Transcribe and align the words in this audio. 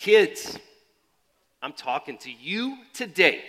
Kids, 0.00 0.58
I'm 1.60 1.74
talking 1.74 2.16
to 2.18 2.32
you 2.32 2.78
today 2.94 3.42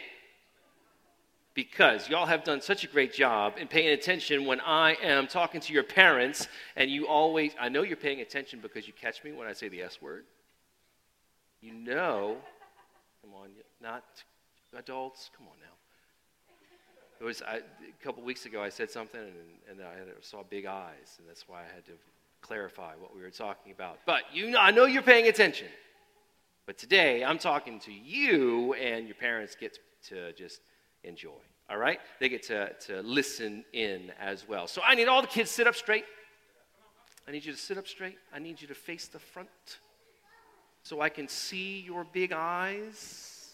because 1.53 2.09
y'all 2.09 2.25
have 2.25 2.43
done 2.43 2.59
such 2.59 2.83
a 2.83 2.87
great 2.87 3.13
job 3.13 3.53
in 3.57 3.69
paying 3.69 3.93
attention 3.93 4.45
when 4.45 4.59
I 4.59 4.97
am 5.01 5.27
talking 5.27 5.61
to 5.61 5.71
your 5.71 5.83
parents, 5.83 6.49
and 6.75 6.91
you 6.91 7.07
always, 7.07 7.53
I 7.57 7.69
know 7.69 7.83
you're 7.83 7.95
paying 7.95 8.19
attention 8.19 8.59
because 8.61 8.85
you 8.85 8.91
catch 8.91 9.23
me 9.23 9.31
when 9.31 9.47
I 9.47 9.53
say 9.53 9.69
the 9.69 9.81
S 9.81 10.01
word. 10.01 10.25
You 11.61 11.73
know, 11.73 12.35
come 13.21 13.33
on, 13.33 13.47
not 13.81 14.03
adults, 14.77 15.31
come 15.37 15.47
on 15.47 15.55
now. 15.61 15.75
It 17.21 17.23
was 17.23 17.41
I, 17.43 17.59
a 17.59 18.03
couple 18.03 18.23
weeks 18.23 18.45
ago. 18.45 18.61
I 18.61 18.67
said 18.67 18.91
something, 18.91 19.21
and, 19.21 19.79
and 19.79 19.87
I 19.87 19.93
saw 20.19 20.43
big 20.43 20.65
eyes, 20.65 21.15
and 21.17 21.29
that's 21.29 21.47
why 21.47 21.59
I 21.59 21.73
had 21.73 21.85
to 21.85 21.93
clarify 22.41 22.95
what 22.99 23.15
we 23.15 23.21
were 23.21 23.29
talking 23.29 23.71
about. 23.71 23.99
But 24.05 24.23
you, 24.33 24.49
know, 24.49 24.59
I 24.59 24.71
know 24.71 24.83
you're 24.83 25.01
paying 25.01 25.29
attention. 25.29 25.67
But 26.65 26.77
today, 26.77 27.23
I'm 27.23 27.37
talking 27.37 27.79
to 27.81 27.91
you, 27.91 28.73
and 28.75 29.07
your 29.07 29.15
parents 29.15 29.55
get 29.59 29.79
to 30.09 30.31
just 30.33 30.61
enjoy. 31.03 31.31
All 31.69 31.77
right? 31.77 31.99
They 32.19 32.29
get 32.29 32.43
to, 32.43 32.73
to 32.87 33.01
listen 33.01 33.65
in 33.73 34.11
as 34.19 34.47
well. 34.47 34.67
So 34.67 34.81
I 34.85 34.95
need 34.95 35.07
all 35.07 35.21
the 35.21 35.27
kids 35.27 35.49
sit 35.49 35.67
up 35.67 35.75
straight. 35.75 36.05
I 37.27 37.31
need 37.31 37.45
you 37.45 37.51
to 37.51 37.57
sit 37.57 37.77
up 37.77 37.87
straight. 37.87 38.17
I 38.33 38.39
need 38.39 38.61
you 38.61 38.67
to 38.67 38.75
face 38.75 39.07
the 39.07 39.19
front 39.19 39.49
so 40.83 41.01
I 41.01 41.09
can 41.09 41.27
see 41.27 41.81
your 41.81 42.03
big 42.03 42.31
eyes. 42.33 43.53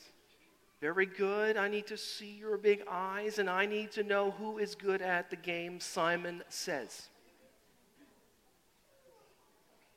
Very 0.82 1.06
good. 1.06 1.58
I 1.58 1.68
need 1.68 1.88
to 1.88 1.98
see 1.98 2.38
your 2.40 2.58
big 2.58 2.84
eyes, 2.90 3.40
and 3.40 3.50
I 3.50 3.66
need 3.66 3.92
to 3.94 4.04
know 4.04 4.32
who 4.32 4.58
is 4.58 4.76
good 4.76 5.02
at 5.02 5.30
the 5.30 5.36
game, 5.36 5.80
Simon 5.80 6.44
says. 6.50 7.10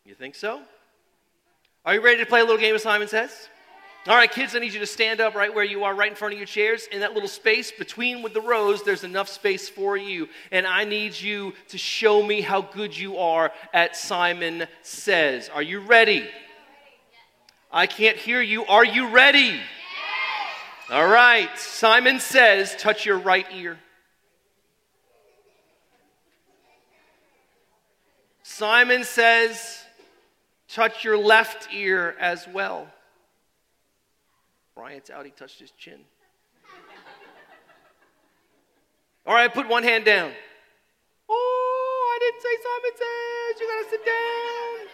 You 0.04 0.14
think 0.14 0.34
so? 0.34 0.62
Are 1.84 1.94
you 1.94 2.02
ready 2.02 2.18
to 2.18 2.26
play 2.26 2.40
a 2.40 2.44
little 2.44 2.58
game 2.58 2.74
of 2.74 2.80
Simon 2.80 3.08
Says? 3.08 3.48
All 4.06 4.16
right, 4.16 4.30
kids, 4.30 4.54
I 4.54 4.58
need 4.58 4.72
you 4.72 4.80
to 4.80 4.86
stand 4.86 5.20
up 5.20 5.34
right 5.34 5.54
where 5.54 5.64
you 5.64 5.84
are, 5.84 5.94
right 5.94 6.10
in 6.10 6.16
front 6.16 6.32
of 6.32 6.38
your 6.38 6.46
chairs. 6.46 6.86
In 6.90 7.00
that 7.00 7.12
little 7.12 7.28
space 7.28 7.70
between 7.70 8.22
with 8.22 8.34
the 8.34 8.40
rows, 8.40 8.82
there's 8.82 9.04
enough 9.04 9.28
space 9.28 9.68
for 9.68 9.96
you. 9.96 10.28
And 10.50 10.66
I 10.66 10.84
need 10.84 11.18
you 11.18 11.52
to 11.68 11.78
show 11.78 12.22
me 12.22 12.40
how 12.40 12.62
good 12.62 12.96
you 12.96 13.18
are 13.18 13.52
at 13.72 13.96
Simon 13.96 14.66
Says. 14.82 15.50
Are 15.50 15.62
you 15.62 15.80
ready? 15.80 16.28
I 17.70 17.86
can't 17.86 18.16
hear 18.16 18.40
you. 18.40 18.64
Are 18.66 18.84
you 18.84 19.08
ready? 19.10 19.58
All 20.90 21.06
right. 21.06 21.50
Simon 21.58 22.20
Says, 22.20 22.74
touch 22.76 23.06
your 23.06 23.18
right 23.18 23.46
ear. 23.54 23.78
Simon 28.42 29.04
says, 29.04 29.84
touch 30.72 31.04
your 31.04 31.18
left 31.18 31.72
ear 31.72 32.16
as 32.18 32.46
well. 32.48 32.88
Bryant's 34.74 35.10
out, 35.10 35.24
he 35.24 35.30
touched 35.30 35.60
his 35.60 35.70
chin. 35.72 36.00
All 39.26 39.34
right, 39.34 39.52
put 39.52 39.68
one 39.68 39.82
hand 39.82 40.04
down. 40.04 40.32
Oh, 41.28 42.16
I 42.16 42.18
didn't 42.18 42.42
say 42.42 42.48
Simon 42.62 42.90
says. 42.96 43.60
You 43.60 43.68
got 43.68 43.84
to 43.84 43.90
sit 43.90 44.06
down. 44.06 44.90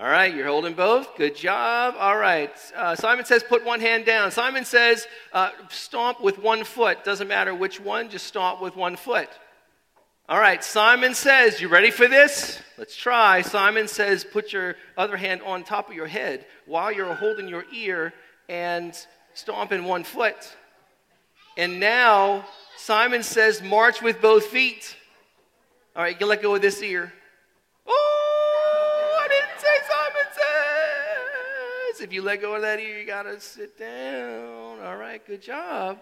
All 0.00 0.08
right, 0.08 0.32
you're 0.32 0.46
holding 0.46 0.74
both. 0.74 1.16
Good 1.16 1.34
job. 1.34 1.94
All 1.98 2.16
right. 2.16 2.54
Uh, 2.76 2.94
Simon 2.94 3.24
says, 3.24 3.42
put 3.42 3.64
one 3.64 3.80
hand 3.80 4.04
down. 4.04 4.30
Simon 4.30 4.64
says, 4.64 5.08
uh, 5.32 5.50
stomp 5.70 6.20
with 6.20 6.38
one 6.38 6.62
foot. 6.62 7.02
Doesn't 7.02 7.26
matter 7.26 7.52
which 7.54 7.80
one, 7.80 8.08
just 8.08 8.26
stomp 8.26 8.60
with 8.60 8.76
one 8.76 8.94
foot. 8.94 9.28
All 10.30 10.38
right, 10.38 10.62
Simon 10.62 11.14
says, 11.14 11.58
You 11.58 11.68
ready 11.68 11.90
for 11.90 12.06
this? 12.06 12.60
Let's 12.76 12.94
try. 12.94 13.40
Simon 13.40 13.88
says, 13.88 14.24
Put 14.24 14.52
your 14.52 14.76
other 14.94 15.16
hand 15.16 15.40
on 15.40 15.64
top 15.64 15.88
of 15.88 15.94
your 15.94 16.06
head 16.06 16.44
while 16.66 16.92
you're 16.92 17.14
holding 17.14 17.48
your 17.48 17.64
ear 17.72 18.12
and 18.46 18.94
stomping 19.32 19.84
one 19.84 20.04
foot. 20.04 20.54
And 21.56 21.80
now, 21.80 22.44
Simon 22.76 23.22
says, 23.22 23.62
March 23.62 24.02
with 24.02 24.20
both 24.20 24.44
feet. 24.44 24.96
All 25.96 26.02
right, 26.02 26.20
you 26.20 26.26
let 26.26 26.42
go 26.42 26.54
of 26.54 26.60
this 26.60 26.82
ear. 26.82 27.10
Oh, 27.86 29.18
I 29.24 29.28
didn't 29.28 29.58
say 29.58 29.66
Simon 29.88 30.32
says. 31.94 32.00
If 32.02 32.12
you 32.12 32.20
let 32.20 32.42
go 32.42 32.54
of 32.54 32.60
that 32.60 32.78
ear, 32.80 33.00
you 33.00 33.06
got 33.06 33.22
to 33.22 33.40
sit 33.40 33.78
down. 33.78 34.80
All 34.84 34.96
right, 34.98 35.26
good 35.26 35.40
job. 35.40 36.00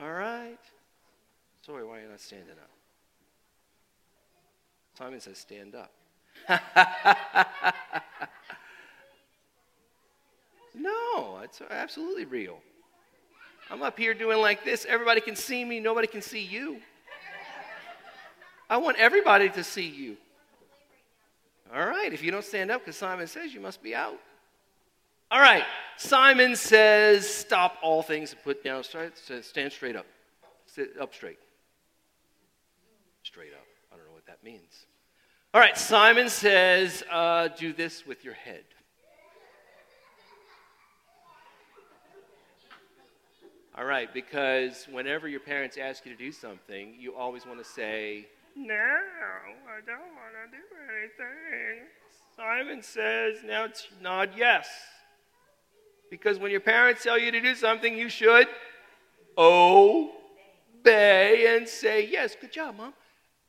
All 0.00 0.12
right. 0.12 0.60
Sorry, 1.62 1.84
why 1.84 1.98
are 1.98 2.02
you 2.02 2.08
not 2.08 2.20
standing 2.20 2.52
up? 2.52 2.75
Simon 4.96 5.20
says, 5.20 5.38
Stand 5.38 5.74
up. 5.74 5.92
no, 10.74 11.38
it's 11.42 11.60
absolutely 11.70 12.24
real. 12.24 12.58
I'm 13.70 13.82
up 13.82 13.98
here 13.98 14.14
doing 14.14 14.38
like 14.38 14.64
this. 14.64 14.86
Everybody 14.88 15.20
can 15.20 15.36
see 15.36 15.64
me, 15.64 15.80
nobody 15.80 16.06
can 16.06 16.22
see 16.22 16.42
you. 16.42 16.78
I 18.70 18.78
want 18.78 18.96
everybody 18.96 19.48
to 19.50 19.62
see 19.62 19.86
you. 19.86 20.16
All 21.74 21.86
right, 21.86 22.12
if 22.12 22.22
you 22.22 22.30
don't 22.30 22.44
stand 22.44 22.70
up 22.70 22.80
because 22.82 22.96
Simon 22.96 23.26
says 23.26 23.52
you 23.52 23.60
must 23.60 23.82
be 23.82 23.94
out. 23.94 24.18
All 25.30 25.40
right, 25.40 25.64
Simon 25.96 26.54
says, 26.56 27.28
Stop 27.28 27.76
all 27.82 28.02
things 28.02 28.32
and 28.32 28.42
put 28.42 28.64
down, 28.64 28.82
stand 28.84 29.72
straight 29.72 29.96
up. 29.96 30.06
Sit 30.66 30.92
up 31.00 31.12
straight. 31.12 31.38
Straight 33.22 33.52
up 33.52 33.75
that 34.26 34.42
means. 34.42 34.86
All 35.54 35.60
right, 35.60 35.78
Simon 35.78 36.28
says, 36.28 37.02
uh, 37.10 37.48
do 37.48 37.72
this 37.72 38.06
with 38.06 38.24
your 38.24 38.34
head. 38.34 38.64
All 43.78 43.84
right, 43.84 44.12
because 44.12 44.86
whenever 44.90 45.28
your 45.28 45.40
parents 45.40 45.76
ask 45.76 46.06
you 46.06 46.12
to 46.12 46.18
do 46.18 46.32
something, 46.32 46.94
you 46.98 47.14
always 47.14 47.46
want 47.46 47.58
to 47.58 47.64
say, 47.64 48.26
No, 48.56 48.74
I 48.74 49.80
don't 49.84 49.98
want 49.98 50.34
to 50.44 50.56
do 50.56 50.62
anything. 50.90 51.86
Simon 52.34 52.82
says, 52.82 53.36
Now 53.44 53.68
nod 54.00 54.30
yes. 54.34 54.66
Because 56.10 56.38
when 56.38 56.50
your 56.50 56.60
parents 56.60 57.02
tell 57.02 57.18
you 57.18 57.30
to 57.30 57.40
do 57.40 57.54
something, 57.54 57.98
you 57.98 58.08
should 58.08 58.48
obey 59.36 60.14
and 61.56 61.68
say, 61.68 62.06
Yes, 62.06 62.34
good 62.40 62.52
job, 62.52 62.78
mom. 62.78 62.94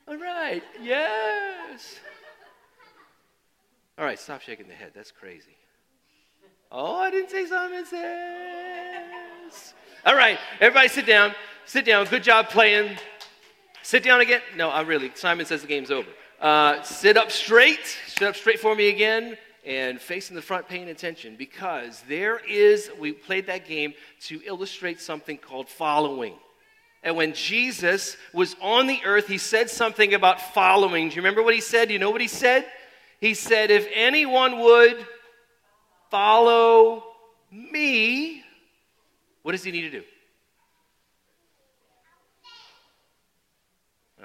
All 0.07 0.17
right, 0.17 0.63
yes. 0.81 1.99
All 3.97 4.05
right, 4.05 4.17
stop 4.17 4.41
shaking 4.41 4.67
the 4.67 4.73
head. 4.73 4.91
That's 4.95 5.11
crazy. 5.11 5.57
Oh, 6.71 6.95
I 6.95 7.11
didn't 7.11 7.29
say 7.29 7.45
Simon 7.45 7.85
says. 7.85 9.73
All 10.05 10.15
right, 10.15 10.39
everybody 10.61 10.87
sit 10.87 11.05
down. 11.05 11.33
Sit 11.65 11.83
down. 11.83 12.05
Good 12.05 12.23
job 12.23 12.47
playing. 12.47 12.97
Sit 13.83 14.03
down 14.03 14.21
again. 14.21 14.41
No, 14.55 14.69
I 14.69 14.81
really. 14.81 15.11
Simon 15.15 15.45
says 15.45 15.61
the 15.61 15.67
game's 15.67 15.91
over. 15.91 16.09
Uh, 16.39 16.81
sit 16.83 17.17
up 17.17 17.29
straight. 17.29 17.97
Sit 18.07 18.27
up 18.27 18.35
straight 18.35 18.59
for 18.59 18.75
me 18.75 18.89
again 18.89 19.37
and 19.65 19.99
facing 19.99 20.35
the 20.35 20.41
front, 20.41 20.69
paying 20.69 20.87
attention 20.87 21.35
because 21.35 22.01
there 22.07 22.39
is, 22.47 22.89
we 22.97 23.11
played 23.11 23.47
that 23.47 23.67
game 23.67 23.93
to 24.21 24.41
illustrate 24.45 25.01
something 25.01 25.37
called 25.37 25.67
following. 25.67 26.35
And 27.03 27.15
when 27.15 27.33
Jesus 27.33 28.17
was 28.33 28.55
on 28.61 28.87
the 28.87 28.99
earth, 29.05 29.27
he 29.27 29.37
said 29.37 29.69
something 29.69 30.13
about 30.13 30.53
following. 30.53 31.09
Do 31.09 31.15
you 31.15 31.21
remember 31.21 31.43
what 31.43 31.53
he 31.53 31.61
said? 31.61 31.87
Do 31.87 31.93
you 31.93 31.99
know 31.99 32.11
what 32.11 32.21
he 32.21 32.27
said? 32.27 32.65
He 33.21 33.33
said, 33.33 33.71
If 33.71 33.87
anyone 33.93 34.59
would 34.59 35.05
follow 36.09 37.03
me, 37.51 38.43
what 39.43 39.53
does 39.53 39.63
he 39.63 39.71
need 39.71 39.81
to 39.83 39.91
do? 39.91 40.03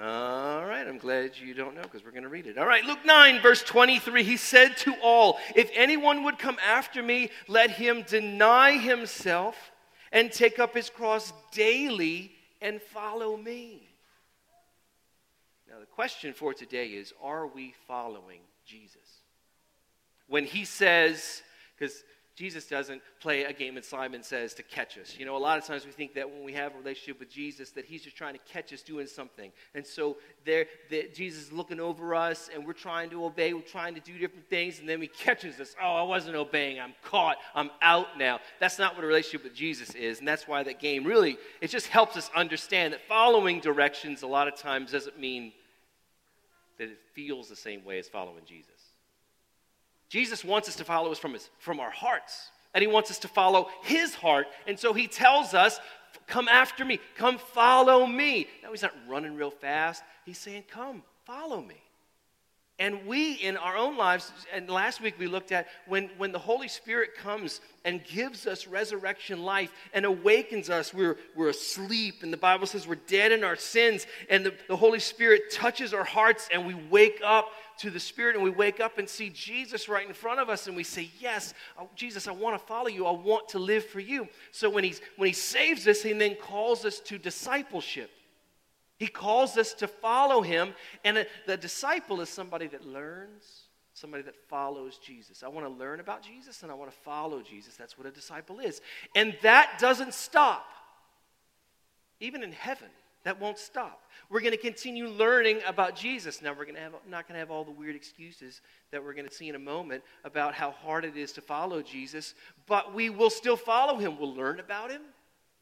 All 0.00 0.64
right, 0.64 0.86
I'm 0.88 0.96
glad 0.96 1.36
you 1.36 1.52
don't 1.52 1.74
know 1.74 1.82
because 1.82 2.02
we're 2.02 2.12
going 2.12 2.22
to 2.22 2.28
read 2.28 2.46
it. 2.46 2.56
All 2.56 2.66
right, 2.66 2.82
Luke 2.84 3.04
9, 3.04 3.42
verse 3.42 3.62
23, 3.62 4.24
he 4.24 4.36
said 4.38 4.76
to 4.78 4.94
all, 5.02 5.38
If 5.54 5.70
anyone 5.74 6.24
would 6.24 6.38
come 6.38 6.56
after 6.66 7.02
me, 7.02 7.30
let 7.46 7.70
him 7.70 8.02
deny 8.08 8.78
himself 8.78 9.54
and 10.10 10.32
take 10.32 10.58
up 10.58 10.74
his 10.74 10.88
cross 10.88 11.32
daily 11.52 12.32
and 12.62 12.80
follow 12.80 13.36
me. 13.36 13.88
Now, 15.68 15.80
the 15.80 15.86
question 15.86 16.32
for 16.32 16.54
today 16.54 16.88
is 16.88 17.12
are 17.22 17.46
we 17.46 17.74
following 17.86 18.40
Jesus? 18.64 19.20
When 20.28 20.44
he 20.44 20.64
says, 20.64 21.42
because 21.76 22.04
Jesus 22.34 22.64
doesn't 22.66 23.02
play 23.20 23.44
a 23.44 23.52
game 23.52 23.76
and 23.76 23.84
Simon 23.84 24.22
says 24.22 24.54
to 24.54 24.62
catch 24.62 24.96
us. 24.96 25.16
You 25.18 25.26
know, 25.26 25.36
a 25.36 25.38
lot 25.38 25.58
of 25.58 25.66
times 25.66 25.84
we 25.84 25.92
think 25.92 26.14
that 26.14 26.28
when 26.28 26.42
we 26.42 26.54
have 26.54 26.74
a 26.74 26.78
relationship 26.78 27.20
with 27.20 27.30
Jesus, 27.30 27.70
that 27.72 27.84
he's 27.84 28.02
just 28.02 28.16
trying 28.16 28.32
to 28.32 28.40
catch 28.50 28.72
us 28.72 28.80
doing 28.80 29.06
something. 29.06 29.52
And 29.74 29.86
so 29.86 30.16
there, 30.46 30.64
that 30.88 31.14
Jesus 31.14 31.44
is 31.44 31.52
looking 31.52 31.78
over 31.78 32.14
us 32.14 32.48
and 32.52 32.66
we're 32.66 32.72
trying 32.72 33.10
to 33.10 33.26
obey, 33.26 33.52
we're 33.52 33.60
trying 33.60 33.94
to 33.94 34.00
do 34.00 34.16
different 34.16 34.48
things, 34.48 34.78
and 34.80 34.88
then 34.88 35.02
he 35.02 35.08
catches 35.08 35.60
us. 35.60 35.76
Oh, 35.80 35.94
I 35.94 36.02
wasn't 36.02 36.36
obeying. 36.36 36.80
I'm 36.80 36.94
caught. 37.04 37.36
I'm 37.54 37.70
out 37.82 38.18
now. 38.18 38.40
That's 38.60 38.78
not 38.78 38.94
what 38.94 39.04
a 39.04 39.06
relationship 39.06 39.44
with 39.44 39.54
Jesus 39.54 39.94
is. 39.94 40.18
And 40.18 40.26
that's 40.26 40.48
why 40.48 40.62
that 40.62 40.80
game 40.80 41.04
really, 41.04 41.36
it 41.60 41.68
just 41.68 41.88
helps 41.88 42.16
us 42.16 42.30
understand 42.34 42.94
that 42.94 43.02
following 43.06 43.60
directions 43.60 44.22
a 44.22 44.26
lot 44.26 44.48
of 44.48 44.56
times 44.56 44.92
doesn't 44.92 45.18
mean 45.18 45.52
that 46.78 46.88
it 46.88 46.98
feels 47.12 47.50
the 47.50 47.56
same 47.56 47.84
way 47.84 47.98
as 47.98 48.08
following 48.08 48.44
Jesus. 48.46 48.71
Jesus 50.12 50.44
wants 50.44 50.68
us 50.68 50.76
to 50.76 50.84
follow 50.84 51.10
us 51.10 51.18
from, 51.18 51.32
his, 51.32 51.48
from 51.58 51.80
our 51.80 51.90
hearts, 51.90 52.50
and 52.74 52.82
he 52.82 52.86
wants 52.86 53.10
us 53.10 53.18
to 53.20 53.28
follow 53.28 53.70
his 53.82 54.14
heart. 54.14 54.46
And 54.66 54.78
so 54.78 54.92
he 54.92 55.06
tells 55.06 55.54
us, 55.54 55.80
Come 56.26 56.48
after 56.48 56.84
me, 56.84 57.00
come 57.16 57.38
follow 57.38 58.06
me. 58.06 58.46
Now, 58.62 58.70
he's 58.72 58.82
not 58.82 58.92
running 59.08 59.36
real 59.36 59.50
fast, 59.50 60.02
he's 60.26 60.36
saying, 60.36 60.64
Come, 60.70 61.02
follow 61.24 61.62
me. 61.62 61.82
And 62.78 63.06
we, 63.06 63.34
in 63.34 63.56
our 63.56 63.76
own 63.76 63.96
lives, 63.96 64.32
and 64.52 64.68
last 64.68 65.00
week 65.00 65.14
we 65.18 65.28
looked 65.28 65.52
at 65.52 65.68
when, 65.86 66.10
when 66.18 66.32
the 66.32 66.38
Holy 66.38 66.68
Spirit 66.68 67.14
comes 67.14 67.60
and 67.84 68.02
gives 68.04 68.46
us 68.46 68.66
resurrection 68.66 69.44
life 69.44 69.72
and 69.94 70.04
awakens 70.04 70.68
us, 70.68 70.92
we're, 70.92 71.16
we're 71.36 71.50
asleep. 71.50 72.22
And 72.22 72.32
the 72.32 72.38
Bible 72.38 72.66
says 72.66 72.86
we're 72.86 72.96
dead 72.96 73.30
in 73.30 73.44
our 73.44 73.56
sins. 73.56 74.06
And 74.28 74.44
the, 74.44 74.54
the 74.68 74.76
Holy 74.76 74.98
Spirit 74.98 75.52
touches 75.52 75.94
our 75.94 76.02
hearts 76.02 76.48
and 76.52 76.66
we 76.66 76.74
wake 76.74 77.20
up 77.24 77.50
to 77.78 77.90
the 77.90 78.00
Spirit 78.00 78.34
and 78.36 78.44
we 78.44 78.50
wake 78.50 78.80
up 78.80 78.98
and 78.98 79.08
see 79.08 79.30
Jesus 79.30 79.88
right 79.88 80.06
in 80.06 80.14
front 80.14 80.40
of 80.40 80.48
us 80.48 80.66
and 80.66 80.76
we 80.76 80.84
say, 80.84 81.10
Yes, 81.18 81.54
Jesus, 81.94 82.28
I 82.28 82.32
want 82.32 82.58
to 82.58 82.66
follow 82.66 82.88
you. 82.88 83.06
I 83.06 83.12
want 83.12 83.48
to 83.50 83.58
live 83.58 83.84
for 83.84 84.00
you. 84.00 84.28
So 84.50 84.70
when, 84.70 84.84
he's, 84.84 85.00
when 85.16 85.28
He 85.28 85.32
saves 85.32 85.86
us, 85.86 86.02
He 86.02 86.12
then 86.12 86.36
calls 86.36 86.84
us 86.84 87.00
to 87.00 87.18
discipleship. 87.18 88.10
He 89.02 89.08
calls 89.08 89.56
us 89.56 89.74
to 89.74 89.88
follow 89.88 90.42
him. 90.42 90.74
And 91.04 91.26
the 91.48 91.56
disciple 91.56 92.20
is 92.20 92.28
somebody 92.28 92.68
that 92.68 92.86
learns, 92.86 93.62
somebody 93.94 94.22
that 94.22 94.36
follows 94.48 94.96
Jesus. 94.96 95.42
I 95.42 95.48
want 95.48 95.66
to 95.66 95.72
learn 95.72 95.98
about 95.98 96.22
Jesus 96.22 96.62
and 96.62 96.70
I 96.70 96.76
want 96.76 96.88
to 96.88 96.96
follow 96.98 97.42
Jesus. 97.42 97.74
That's 97.74 97.98
what 97.98 98.06
a 98.06 98.12
disciple 98.12 98.60
is. 98.60 98.80
And 99.16 99.36
that 99.42 99.78
doesn't 99.80 100.14
stop. 100.14 100.64
Even 102.20 102.44
in 102.44 102.52
heaven, 102.52 102.90
that 103.24 103.40
won't 103.40 103.58
stop. 103.58 104.02
We're 104.28 104.40
going 104.40 104.52
to 104.52 104.58
continue 104.58 105.08
learning 105.08 105.60
about 105.66 105.94
Jesus. 105.94 106.42
Now, 106.42 106.50
we're 106.50 106.64
going 106.64 106.74
to 106.74 106.80
have, 106.80 106.92
not 107.08 107.28
going 107.28 107.34
to 107.34 107.38
have 107.38 107.50
all 107.50 107.64
the 107.64 107.70
weird 107.70 107.94
excuses 107.94 108.60
that 108.90 109.02
we're 109.02 109.14
going 109.14 109.28
to 109.28 109.34
see 109.34 109.48
in 109.48 109.54
a 109.54 109.60
moment 109.60 110.02
about 110.24 110.54
how 110.54 110.70
hard 110.70 111.04
it 111.04 111.16
is 111.16 111.32
to 111.32 111.40
follow 111.40 111.82
Jesus, 111.82 112.34
but 112.66 112.94
we 112.94 113.10
will 113.10 113.30
still 113.30 113.56
follow 113.56 113.98
him. 113.98 114.18
We'll 114.18 114.34
learn 114.34 114.58
about 114.58 114.90
him 114.90 115.02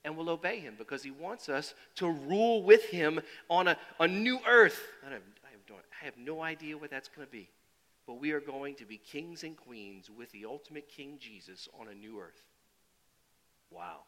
and 0.04 0.16
we'll 0.16 0.30
obey 0.30 0.60
him 0.60 0.74
because 0.78 1.02
he 1.02 1.10
wants 1.10 1.48
us 1.48 1.74
to 1.96 2.08
rule 2.08 2.62
with 2.62 2.84
him 2.84 3.20
on 3.48 3.68
a, 3.68 3.76
a 3.98 4.08
new 4.08 4.38
earth. 4.48 4.80
I 5.06 5.12
have, 5.12 5.22
I, 5.44 5.74
I 5.74 6.04
have 6.04 6.16
no 6.16 6.42
idea 6.42 6.78
what 6.78 6.90
that's 6.90 7.08
going 7.08 7.26
to 7.26 7.30
be, 7.30 7.50
but 8.06 8.14
we 8.14 8.32
are 8.32 8.40
going 8.40 8.76
to 8.76 8.86
be 8.86 8.96
kings 8.96 9.44
and 9.44 9.56
queens 9.56 10.08
with 10.10 10.30
the 10.32 10.46
ultimate 10.46 10.88
King 10.88 11.18
Jesus 11.20 11.68
on 11.78 11.88
a 11.88 11.94
new 11.94 12.18
earth. 12.18 12.42
Wow. 13.70 14.00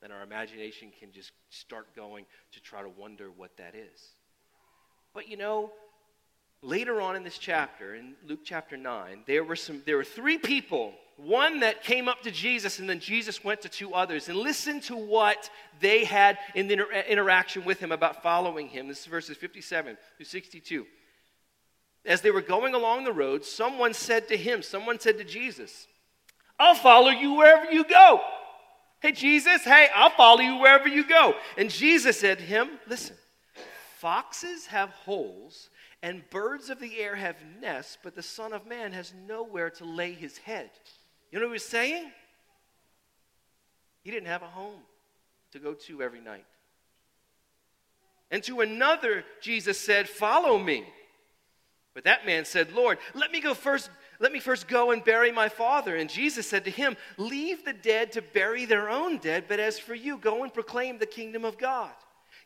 Then 0.00 0.12
our 0.12 0.22
imagination 0.22 0.92
can 0.98 1.12
just 1.12 1.32
start 1.50 1.94
going 1.96 2.24
to 2.52 2.60
try 2.60 2.82
to 2.82 2.88
wonder 2.88 3.30
what 3.30 3.56
that 3.56 3.74
is. 3.74 4.10
But 5.12 5.28
you 5.28 5.36
know, 5.36 5.72
later 6.62 7.00
on 7.00 7.16
in 7.16 7.24
this 7.24 7.38
chapter, 7.38 7.94
in 7.94 8.14
Luke 8.26 8.40
chapter 8.44 8.76
9, 8.76 9.24
there 9.26 9.44
were, 9.44 9.56
some, 9.56 9.82
there 9.86 9.96
were 9.96 10.04
three 10.04 10.38
people 10.38 10.94
one 11.18 11.60
that 11.60 11.82
came 11.82 12.08
up 12.08 12.22
to 12.22 12.30
Jesus, 12.30 12.78
and 12.78 12.88
then 12.88 13.00
Jesus 13.00 13.42
went 13.42 13.62
to 13.62 13.68
two 13.68 13.92
others. 13.92 14.28
And 14.28 14.38
listen 14.38 14.80
to 14.82 14.96
what 14.96 15.50
they 15.80 16.04
had 16.04 16.38
in 16.54 16.68
the 16.68 16.74
inter- 16.74 17.04
interaction 17.08 17.64
with 17.64 17.80
him 17.80 17.90
about 17.90 18.22
following 18.22 18.68
him. 18.68 18.86
This 18.86 19.00
is 19.00 19.06
verses 19.06 19.36
57 19.36 19.98
through 20.16 20.26
62. 20.26 20.86
As 22.06 22.20
they 22.20 22.30
were 22.30 22.40
going 22.40 22.74
along 22.74 23.02
the 23.02 23.12
road, 23.12 23.44
someone 23.44 23.94
said 23.94 24.28
to 24.28 24.36
him, 24.36 24.62
someone 24.62 25.00
said 25.00 25.18
to 25.18 25.24
Jesus, 25.24 25.88
I'll 26.56 26.76
follow 26.76 27.10
you 27.10 27.34
wherever 27.34 27.70
you 27.70 27.82
go. 27.82 28.20
Hey, 29.00 29.12
Jesus, 29.12 29.62
hey, 29.62 29.88
I'll 29.94 30.10
follow 30.10 30.40
you 30.40 30.56
wherever 30.56 30.88
you 30.88 31.06
go. 31.06 31.34
And 31.56 31.70
Jesus 31.70 32.18
said 32.18 32.38
to 32.38 32.44
him, 32.44 32.68
Listen, 32.88 33.16
foxes 33.98 34.66
have 34.66 34.90
holes 34.90 35.70
and 36.02 36.28
birds 36.30 36.70
of 36.70 36.80
the 36.80 36.98
air 36.98 37.14
have 37.16 37.36
nests, 37.60 37.98
but 38.02 38.14
the 38.14 38.22
Son 38.22 38.52
of 38.52 38.66
Man 38.66 38.92
has 38.92 39.12
nowhere 39.26 39.70
to 39.70 39.84
lay 39.84 40.12
his 40.12 40.38
head. 40.38 40.70
You 41.30 41.38
know 41.38 41.46
what 41.46 41.50
he 41.50 41.54
was 41.54 41.64
saying? 41.64 42.10
He 44.02 44.10
didn't 44.10 44.28
have 44.28 44.42
a 44.42 44.46
home 44.46 44.80
to 45.52 45.58
go 45.58 45.74
to 45.74 46.02
every 46.02 46.20
night. 46.20 46.44
And 48.30 48.42
to 48.44 48.60
another, 48.60 49.24
Jesus 49.40 49.78
said, 49.78 50.08
Follow 50.08 50.58
me. 50.58 50.84
But 51.94 52.04
that 52.04 52.26
man 52.26 52.44
said, 52.44 52.72
Lord, 52.72 52.98
let 53.14 53.32
me 53.32 53.40
go 53.40 53.54
first. 53.54 53.90
Let 54.20 54.32
me 54.32 54.40
first 54.40 54.66
go 54.66 54.90
and 54.90 55.04
bury 55.04 55.30
my 55.30 55.48
father. 55.48 55.96
And 55.96 56.10
Jesus 56.10 56.48
said 56.48 56.64
to 56.64 56.70
him, 56.70 56.96
Leave 57.16 57.64
the 57.64 57.72
dead 57.72 58.12
to 58.12 58.22
bury 58.22 58.64
their 58.64 58.88
own 58.88 59.18
dead, 59.18 59.44
but 59.48 59.60
as 59.60 59.78
for 59.78 59.94
you, 59.94 60.18
go 60.18 60.42
and 60.42 60.52
proclaim 60.52 60.98
the 60.98 61.06
kingdom 61.06 61.44
of 61.44 61.58
God. 61.58 61.92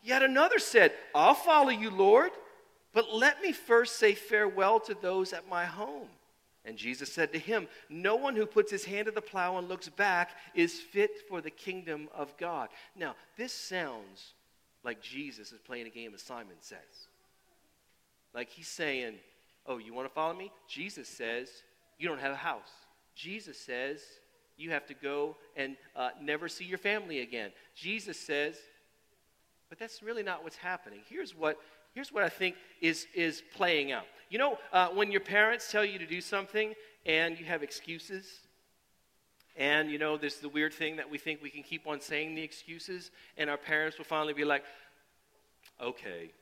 Yet 0.02 0.22
another 0.22 0.58
said, 0.58 0.92
I'll 1.14 1.34
follow 1.34 1.70
you, 1.70 1.90
Lord, 1.90 2.32
but 2.92 3.14
let 3.14 3.40
me 3.40 3.52
first 3.52 3.96
say 3.96 4.14
farewell 4.14 4.80
to 4.80 4.94
those 5.00 5.32
at 5.32 5.48
my 5.48 5.64
home. 5.64 6.08
And 6.64 6.76
Jesus 6.76 7.12
said 7.12 7.32
to 7.32 7.38
him, 7.38 7.66
No 7.88 8.16
one 8.16 8.36
who 8.36 8.46
puts 8.46 8.70
his 8.70 8.84
hand 8.84 9.06
to 9.06 9.12
the 9.12 9.20
plow 9.20 9.58
and 9.58 9.68
looks 9.68 9.88
back 9.88 10.30
is 10.54 10.78
fit 10.78 11.10
for 11.28 11.40
the 11.40 11.50
kingdom 11.50 12.08
of 12.14 12.36
God. 12.36 12.68
Now, 12.94 13.16
this 13.36 13.52
sounds 13.52 14.34
like 14.84 15.00
Jesus 15.00 15.52
is 15.52 15.60
playing 15.60 15.86
a 15.86 15.90
game, 15.90 16.12
as 16.14 16.22
Simon 16.22 16.56
says. 16.60 17.08
Like 18.34 18.48
he's 18.48 18.68
saying, 18.68 19.14
Oh, 19.66 19.78
you 19.78 19.94
want 19.94 20.08
to 20.08 20.14
follow 20.14 20.34
me? 20.34 20.50
Jesus 20.68 21.08
says, 21.08 21.48
You 21.98 22.08
don't 22.08 22.20
have 22.20 22.32
a 22.32 22.36
house. 22.36 22.70
Jesus 23.14 23.58
says, 23.58 24.00
You 24.56 24.70
have 24.70 24.86
to 24.86 24.94
go 24.94 25.36
and 25.56 25.76
uh, 25.94 26.10
never 26.20 26.48
see 26.48 26.64
your 26.64 26.78
family 26.78 27.20
again. 27.20 27.50
Jesus 27.74 28.18
says, 28.18 28.56
But 29.68 29.78
that's 29.78 30.02
really 30.02 30.22
not 30.22 30.42
what's 30.42 30.56
happening. 30.56 31.00
Here's 31.08 31.34
what, 31.34 31.58
here's 31.94 32.12
what 32.12 32.24
I 32.24 32.28
think 32.28 32.56
is, 32.80 33.06
is 33.14 33.42
playing 33.54 33.92
out. 33.92 34.06
You 34.30 34.38
know, 34.38 34.58
uh, 34.72 34.88
when 34.88 35.12
your 35.12 35.20
parents 35.20 35.70
tell 35.70 35.84
you 35.84 35.98
to 35.98 36.06
do 36.06 36.20
something 36.20 36.74
and 37.06 37.38
you 37.38 37.44
have 37.44 37.62
excuses, 37.62 38.26
and 39.56 39.90
you 39.90 39.98
know, 39.98 40.16
there's 40.16 40.36
the 40.36 40.48
weird 40.48 40.72
thing 40.72 40.96
that 40.96 41.10
we 41.10 41.18
think 41.18 41.42
we 41.42 41.50
can 41.50 41.62
keep 41.62 41.86
on 41.86 42.00
saying 42.00 42.34
the 42.34 42.42
excuses, 42.42 43.10
and 43.36 43.50
our 43.50 43.58
parents 43.58 43.98
will 43.98 44.06
finally 44.06 44.32
be 44.32 44.44
like, 44.44 44.64
okay, 45.80 46.32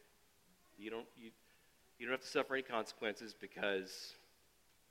you 0.79 0.91
don't, 0.91 1.07
you, 1.21 1.31
you 2.01 2.07
don't 2.07 2.15
have 2.15 2.23
to 2.23 2.27
suffer 2.27 2.55
any 2.55 2.63
consequences 2.63 3.35
because 3.39 4.15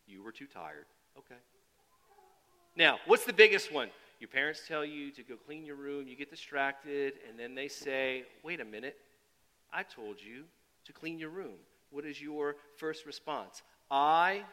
you 0.08 0.24
were 0.24 0.32
too 0.32 0.46
tired. 0.46 0.86
Okay. 1.18 1.40
Now, 2.76 3.00
what's 3.08 3.26
the 3.26 3.34
biggest 3.34 3.74
one? 3.74 3.90
Your 4.20 4.28
parents 4.28 4.62
tell 4.68 4.86
you 4.86 5.12
to 5.12 5.24
go 5.24 5.36
clean 5.36 5.66
your 5.66 5.76
room, 5.76 6.08
you 6.08 6.16
get 6.16 6.30
distracted, 6.30 7.14
and 7.28 7.40
then 7.40 7.56
they 7.56 7.68
say, 7.68 8.26
wait 8.44 8.60
a 8.60 8.66
minute, 8.66 8.96
I 9.74 9.84
told 9.84 10.18
you 10.22 10.44
to 10.86 10.94
clean 10.94 11.18
your 11.18 11.30
room 11.30 11.56
what 11.92 12.06
is 12.06 12.22
your 12.22 12.56
first 12.78 13.08
response? 13.08 13.64
I 13.90 14.44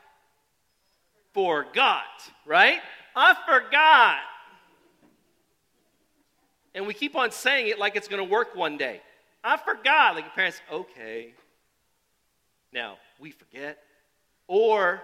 forgot, 1.34 2.04
right? 2.46 2.80
I 3.14 3.34
forgot. 3.46 4.18
And 6.74 6.86
we 6.86 6.94
keep 6.94 7.14
on 7.14 7.30
saying 7.30 7.68
it 7.68 7.78
like 7.78 7.96
it's 7.96 8.08
going 8.08 8.24
to 8.24 8.30
work 8.30 8.56
one 8.56 8.78
day. 8.78 9.02
I 9.44 9.58
forgot. 9.58 10.14
Like 10.14 10.24
your 10.24 10.32
parents, 10.32 10.60
okay. 10.72 11.34
Now, 12.72 12.98
we 13.18 13.30
forget. 13.30 13.78
Or, 14.48 15.02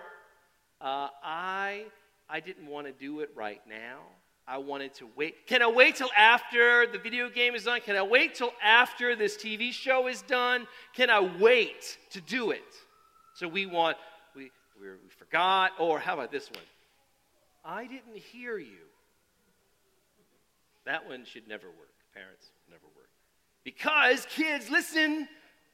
uh, 0.81 1.09
I, 1.23 1.85
I 2.28 2.40
didn't 2.40 2.66
want 2.66 2.87
to 2.87 2.92
do 2.92 3.21
it 3.21 3.31
right 3.35 3.61
now. 3.69 4.00
I 4.47 4.59
wanted 4.59 4.95
to 4.95 5.09
wait. 5.16 5.47
Can 5.47 5.62
I 5.62 5.69
wait 5.69 5.97
till 5.97 6.11
after 6.16 6.87
the 6.87 6.99
video 6.99 7.28
game 7.28 7.54
is 7.54 7.64
done? 7.64 7.81
Can 7.81 7.95
I 7.97 8.02
wait 8.02 8.35
till 8.35 8.52
after 8.62 9.14
this 9.14 9.37
TV 9.37 9.73
show 9.73 10.09
is 10.09 10.23
done? 10.23 10.66
Can 10.95 11.11
I 11.11 11.21
wait 11.21 11.99
to 12.11 12.21
do 12.21 12.50
it? 12.50 12.75
So 13.35 13.47
we 13.47 13.66
want, 13.66 13.97
we, 14.35 14.50
we 14.81 14.88
forgot, 15.16 15.73
or 15.78 16.00
how 16.00 16.14
about 16.14 16.33
this 16.33 16.50
one? 16.50 16.64
I 17.64 17.87
didn't 17.87 18.16
hear 18.16 18.59
you. 18.59 18.87
That 20.85 21.07
one 21.07 21.25
should 21.25 21.47
never 21.47 21.69
work. 21.69 21.95
Parents, 22.12 22.50
never 22.69 22.87
work. 22.97 23.09
Because, 23.64 24.26
kids, 24.28 24.69
listen, 24.69 25.28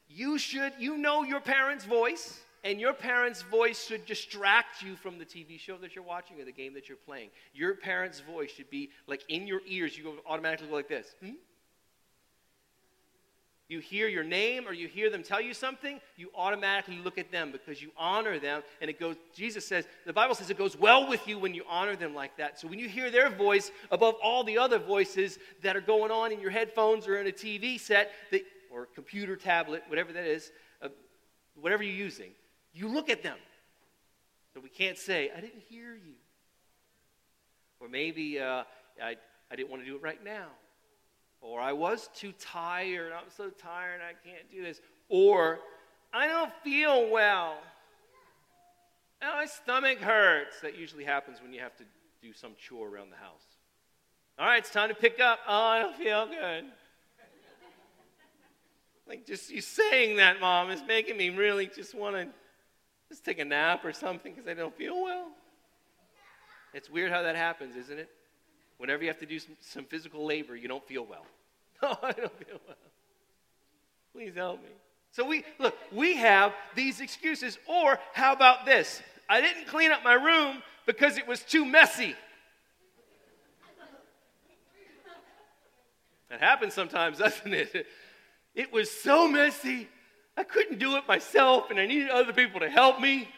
you 0.09 0.39
should, 0.39 0.73
you 0.79 0.97
know 0.97 1.23
your 1.23 1.41
parents' 1.41 1.85
voice 1.85 2.41
and 2.65 2.81
your 2.81 2.93
parents' 2.93 3.43
voice 3.43 3.87
should 3.87 4.05
distract 4.07 4.83
you 4.83 4.97
from 4.97 5.19
the 5.19 5.25
TV 5.25 5.59
show 5.59 5.77
that 5.79 5.95
you're 5.95 6.05
watching 6.05 6.41
or 6.41 6.45
the 6.45 6.53
game 6.53 6.75
that 6.75 6.89
you're 6.89 6.99
playing. 6.99 7.31
Your 7.55 7.75
parents' 7.75 8.21
voice 8.21 8.51
should 8.51 8.71
be 8.71 8.91
like 9.07 9.25
in 9.29 9.47
your 9.47 9.61
ears. 9.67 9.97
You 9.97 10.15
automatically 10.27 10.69
go 10.69 10.75
like 10.75 10.89
this. 10.89 11.15
Hmm? 11.23 11.33
You 13.69 13.81
hear 13.81 14.09
your 14.09 14.25
name 14.25 14.67
or 14.67 14.73
you 14.73 14.89
hear 14.89 15.11
them 15.11 15.23
tell 15.23 15.43
you 15.43 15.53
something, 15.53 16.01
you 16.17 16.31
automatically 16.35 16.99
look 17.05 17.19
at 17.19 17.31
them 17.31 17.53
because 17.53 17.83
you 17.83 17.91
honor 17.99 18.39
them. 18.39 18.63
And 18.81 18.89
it 18.89 18.99
goes, 18.99 19.17
Jesus 19.35 19.69
says, 19.69 19.87
the 20.07 20.13
Bible 20.13 20.35
says 20.35 20.49
it 20.49 20.57
goes 20.57 20.75
well 20.75 21.07
with 21.07 21.29
you 21.29 21.39
when 21.39 21.53
you 21.53 21.65
honor 21.69 21.95
them 21.95 22.15
like 22.15 22.35
that. 22.39 22.59
So 22.59 22.67
when 22.67 22.79
you 22.79 22.89
hear 22.89 23.11
their 23.11 23.29
voice 23.29 23.71
above 23.91 24.15
all 24.23 24.43
the 24.43 24.57
other 24.57 24.79
voices 24.79 25.39
that 25.61 25.77
are 25.77 25.83
going 25.83 26.11
on 26.11 26.33
in 26.33 26.41
your 26.41 26.51
headphones 26.51 27.07
or 27.07 27.19
in 27.19 27.27
a 27.27 27.31
TV 27.31 27.79
set 27.79 28.11
that, 28.31 28.41
or 28.71 28.87
computer, 28.87 29.37
tablet, 29.37 29.83
whatever 29.89 30.13
that 30.13 30.25
is, 30.25 30.51
uh, 30.83 30.89
whatever 31.61 31.83
you're 31.83 31.95
using, 31.95 32.31
you 32.73 32.89
look 32.89 33.11
at 33.11 33.23
them. 33.23 33.39
So 34.55 34.61
we 34.61 34.69
can't 34.69 34.99
say, 34.99 35.31
I 35.37 35.41
didn't 35.41 35.63
hear 35.69 35.95
you. 35.95 36.15
Or 37.81 37.89
maybe 37.89 38.41
uh, 38.41 38.65
I, 39.03 39.17
I 39.51 39.57
didn't 39.57 39.71
want 39.71 39.83
to 39.83 39.89
do 39.89 39.97
it 39.97 40.03
right 40.03 40.23
now. 40.25 40.49
Or 41.41 41.61
I 41.61 41.73
was 41.73 42.09
too 42.15 42.33
tired. 42.41 43.13
I'm 43.13 43.31
so 43.37 43.51
tired, 43.51 44.01
I 44.03 44.15
can't 44.29 44.51
do 44.51 44.63
this. 44.63 44.81
Or 45.09 45.61
I 46.13 46.27
don't 46.27 46.53
feel 46.65 47.11
well. 47.11 47.59
Oh, 49.23 49.35
my 49.35 49.47
stomach 49.47 49.99
hurts. 49.99 50.61
That 50.61 50.77
usually 50.77 51.05
happens 51.05 51.41
when 51.43 51.53
you 51.53 51.61
have 51.61 51.77
to 51.77 51.85
do 52.23 52.33
some 52.33 52.53
chore 52.59 52.89
around 52.89 53.11
the 53.11 53.17
house. 53.17 53.45
All 54.39 54.47
right, 54.47 54.59
it's 54.59 54.71
time 54.71 54.89
to 54.89 54.95
pick 54.95 55.21
up. 55.21 55.41
Oh, 55.47 55.65
I 55.65 55.81
don't 55.81 55.97
feel 55.97 56.27
good. 56.27 56.65
Like 59.09 59.27
just 59.27 59.51
you 59.51 59.61
saying 59.61 60.19
that, 60.19 60.39
mom, 60.41 60.71
is 60.71 60.83
making 60.87 61.17
me 61.17 61.31
really 61.31 61.67
just 61.67 61.95
want 61.95 62.15
to 62.17 62.29
just 63.09 63.25
take 63.25 63.39
a 63.39 63.45
nap 63.45 63.85
or 63.85 63.93
something 63.93 64.35
because 64.35 64.49
I 64.49 64.55
don't 64.55 64.77
feel 64.77 65.03
well. 65.03 65.29
It's 66.75 66.91
weird 66.91 67.11
how 67.11 67.23
that 67.23 67.35
happens, 67.35 67.75
isn't 67.77 67.99
it? 67.99 68.11
Whenever 68.77 69.03
you 69.03 69.09
have 69.09 69.19
to 69.19 69.27
do 69.27 69.39
some, 69.39 69.57
some 69.61 69.85
physical 69.85 70.27
labor, 70.27 70.55
you 70.55 70.69
don't 70.69 70.87
feel 70.87 71.05
well. 71.05 71.25
Oh, 71.81 71.97
I 72.03 72.11
don't 72.11 72.37
feel 72.45 72.59
well. 72.67 72.77
Please 74.13 74.35
help 74.35 74.61
me. 74.61 74.71
So 75.13 75.25
we 75.25 75.45
look, 75.61 75.77
we 75.93 76.17
have 76.17 76.53
these 76.75 77.01
excuses. 77.01 77.57
Or 77.69 78.01
how 78.15 78.33
about 78.33 78.67
this? 78.67 79.01
I 79.29 79.41
didn't 79.41 79.69
clean 79.69 79.93
up 79.93 80.03
my 80.03 80.15
room 80.15 80.61
because 80.87 81.19
it 81.19 81.29
was 81.29 81.41
too 81.41 81.65
messy. 81.65 82.17
That 86.31 86.41
happens 86.41 86.75
sometimes, 86.75 87.19
doesn't 87.21 87.55
it? 87.55 87.87
It 88.59 88.73
was 88.73 88.91
so 88.91 89.29
messy, 89.29 89.89
I 90.37 90.43
couldn't 90.43 90.81
do 90.81 90.97
it 90.97 91.07
myself, 91.07 91.71
and 91.71 91.79
I 91.79 91.87
needed 91.87 92.11
other 92.11 92.33
people 92.33 92.59
to 92.59 92.69
help 92.69 93.01
me. 93.01 93.29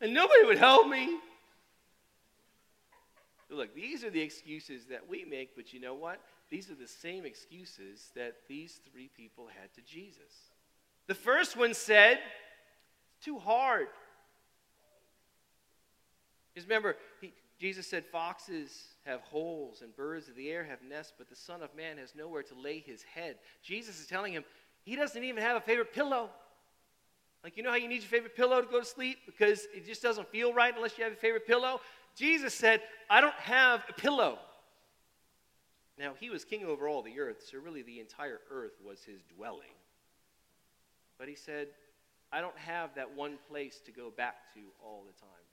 And 0.00 0.14
nobody 0.14 0.44
would 0.44 0.56
help 0.56 0.86
me. 0.86 1.18
Look, 3.50 3.74
these 3.74 4.04
are 4.04 4.10
the 4.10 4.20
excuses 4.20 4.84
that 4.84 5.08
we 5.08 5.24
make, 5.24 5.56
but 5.56 5.72
you 5.72 5.80
know 5.80 5.94
what? 5.94 6.20
These 6.48 6.70
are 6.70 6.76
the 6.76 6.86
same 6.86 7.26
excuses 7.26 8.12
that 8.14 8.36
these 8.48 8.78
three 8.92 9.10
people 9.16 9.48
had 9.48 9.74
to 9.74 9.80
Jesus. 9.80 10.52
The 11.08 11.16
first 11.16 11.56
one 11.56 11.74
said, 11.74 12.20
It's 13.16 13.24
too 13.24 13.40
hard. 13.40 13.88
Because 16.54 16.68
remember, 16.68 16.94
he, 17.20 17.32
Jesus 17.58 17.88
said, 17.88 18.04
Foxes 18.06 18.94
have 19.04 19.20
holes 19.22 19.82
and 19.82 19.94
birds 19.96 20.28
of 20.28 20.36
the 20.36 20.48
air 20.50 20.64
have 20.64 20.82
nests, 20.82 21.12
but 21.16 21.28
the 21.28 21.36
Son 21.36 21.62
of 21.62 21.74
Man 21.74 21.98
has 21.98 22.14
nowhere 22.14 22.42
to 22.44 22.54
lay 22.54 22.78
his 22.78 23.02
head. 23.02 23.36
Jesus 23.62 24.00
is 24.00 24.06
telling 24.06 24.32
him, 24.32 24.44
He 24.84 24.94
doesn't 24.94 25.22
even 25.22 25.42
have 25.42 25.56
a 25.56 25.60
favorite 25.60 25.92
pillow. 25.92 26.30
Like, 27.42 27.56
you 27.56 27.62
know 27.62 27.70
how 27.70 27.76
you 27.76 27.88
need 27.88 28.02
your 28.02 28.10
favorite 28.10 28.36
pillow 28.36 28.60
to 28.60 28.66
go 28.66 28.80
to 28.80 28.86
sleep 28.86 29.18
because 29.26 29.66
it 29.74 29.86
just 29.86 30.02
doesn't 30.02 30.28
feel 30.28 30.52
right 30.52 30.74
unless 30.74 30.98
you 30.98 31.04
have 31.04 31.12
a 31.12 31.16
favorite 31.16 31.46
pillow? 31.46 31.80
Jesus 32.16 32.52
said, 32.52 32.80
I 33.08 33.20
don't 33.20 33.34
have 33.34 33.84
a 33.88 33.92
pillow. 33.92 34.38
Now, 35.98 36.14
he 36.18 36.30
was 36.30 36.44
king 36.44 36.64
over 36.64 36.88
all 36.88 37.02
the 37.02 37.18
earth, 37.18 37.44
so 37.50 37.58
really 37.58 37.82
the 37.82 38.00
entire 38.00 38.40
earth 38.50 38.74
was 38.84 39.02
his 39.02 39.20
dwelling. 39.36 39.74
But 41.18 41.28
he 41.28 41.34
said, 41.34 41.68
I 42.32 42.40
don't 42.40 42.58
have 42.58 42.94
that 42.94 43.16
one 43.16 43.38
place 43.48 43.80
to 43.86 43.92
go 43.92 44.10
back 44.16 44.52
to 44.54 44.60
all 44.84 45.04
the 45.06 45.18
time. 45.18 45.47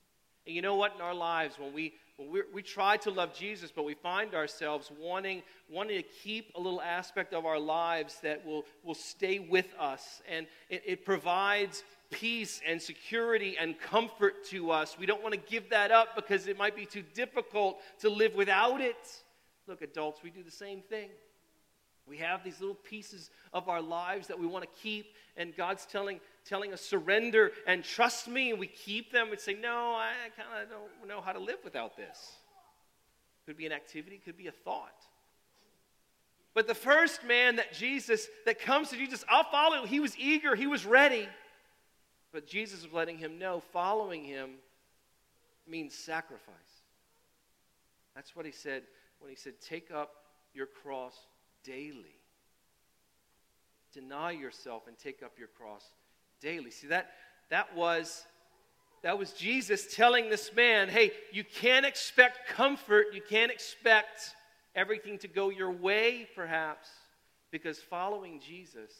And 0.45 0.55
you 0.55 0.61
know 0.61 0.75
what? 0.75 0.95
In 0.95 1.01
our 1.01 1.13
lives, 1.13 1.57
when 1.57 1.73
we 1.73 1.93
when 2.17 2.31
we 2.31 2.41
we 2.53 2.61
try 2.61 2.97
to 2.97 3.11
love 3.11 3.33
Jesus, 3.33 3.71
but 3.75 3.83
we 3.83 3.93
find 3.93 4.33
ourselves 4.35 4.91
wanting 4.99 5.41
wanting 5.69 5.97
to 5.97 6.07
keep 6.23 6.53
a 6.55 6.59
little 6.59 6.81
aspect 6.81 7.33
of 7.33 7.45
our 7.45 7.59
lives 7.59 8.19
that 8.21 8.45
will 8.45 8.65
will 8.83 8.95
stay 8.95 9.39
with 9.39 9.67
us, 9.79 10.21
and 10.29 10.47
it, 10.69 10.83
it 10.85 11.05
provides 11.05 11.83
peace 12.11 12.61
and 12.65 12.81
security 12.81 13.57
and 13.59 13.79
comfort 13.79 14.45
to 14.45 14.71
us. 14.71 14.97
We 14.97 15.05
don't 15.05 15.23
want 15.23 15.33
to 15.33 15.39
give 15.39 15.69
that 15.71 15.91
up 15.91 16.15
because 16.15 16.47
it 16.47 16.57
might 16.57 16.75
be 16.75 16.85
too 16.85 17.03
difficult 17.13 17.79
to 17.99 18.09
live 18.09 18.35
without 18.35 18.81
it. 18.81 19.23
Look, 19.67 19.81
adults, 19.81 20.21
we 20.23 20.29
do 20.29 20.43
the 20.43 20.51
same 20.51 20.81
thing. 20.81 21.09
We 22.07 22.17
have 22.17 22.43
these 22.43 22.59
little 22.59 22.75
pieces 22.75 23.31
of 23.51 23.67
our 23.67 23.81
lives 23.81 24.27
that 24.27 24.39
we 24.39 24.45
want 24.45 24.63
to 24.63 24.81
keep, 24.81 25.07
and 25.37 25.55
God's 25.55 25.85
telling, 25.87 26.19
telling 26.45 26.73
us 26.73 26.81
surrender 26.81 27.51
and 27.67 27.83
trust 27.83 28.27
me, 28.27 28.51
and 28.51 28.59
we 28.59 28.67
keep 28.67 29.11
them 29.11 29.31
and 29.31 29.39
say, 29.39 29.53
No, 29.53 29.95
I 29.95 30.11
kind 30.35 30.63
of 30.63 30.69
don't 30.69 31.07
know 31.07 31.21
how 31.21 31.33
to 31.33 31.39
live 31.39 31.59
without 31.63 31.97
this. 31.97 32.33
Could 33.45 33.57
be 33.57 33.65
an 33.65 33.71
activity, 33.71 34.21
could 34.23 34.37
be 34.37 34.47
a 34.47 34.51
thought. 34.51 35.05
But 36.53 36.67
the 36.67 36.75
first 36.75 37.23
man 37.25 37.57
that 37.57 37.73
Jesus, 37.73 38.27
that 38.45 38.59
comes 38.59 38.89
to 38.89 38.95
Jesus, 38.95 39.25
I'll 39.29 39.43
follow, 39.43 39.85
he 39.85 39.99
was 39.99 40.17
eager, 40.17 40.55
he 40.55 40.67
was 40.67 40.85
ready. 40.85 41.27
But 42.31 42.47
Jesus 42.47 42.83
was 42.83 42.93
letting 42.93 43.17
him 43.17 43.37
know 43.37 43.61
following 43.71 44.23
him 44.23 44.51
means 45.67 45.93
sacrifice. 45.93 46.55
That's 48.15 48.35
what 48.35 48.45
he 48.45 48.51
said 48.51 48.83
when 49.19 49.29
he 49.29 49.35
said, 49.35 49.53
Take 49.61 49.91
up 49.91 50.11
your 50.53 50.65
cross 50.65 51.15
daily. 51.63 52.15
Deny 53.93 54.31
yourself 54.31 54.87
and 54.87 54.97
take 54.97 55.23
up 55.23 55.33
your 55.37 55.47
cross 55.47 55.83
daily. 56.45 56.71
See, 56.71 56.87
that, 56.87 57.09
that 57.49 57.75
was. 57.75 58.23
That 59.03 59.19
was 59.19 59.33
Jesus 59.33 59.93
telling 59.95 60.31
this 60.31 60.51
man, 60.55 60.89
hey, 60.89 61.11
you 61.31 61.43
can't 61.43 61.85
expect 61.85 62.49
comfort. 62.49 63.07
You 63.13 63.21
can't 63.21 63.51
expect 63.51 64.33
everything 64.73 65.19
to 65.19 65.27
go 65.27 65.49
your 65.49 65.69
way, 65.69 66.27
perhaps, 66.35 66.89
because 67.51 67.77
following 67.77 68.39
Jesus 68.39 68.91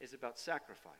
is 0.00 0.12
about 0.12 0.38
sacrifice. 0.38 0.92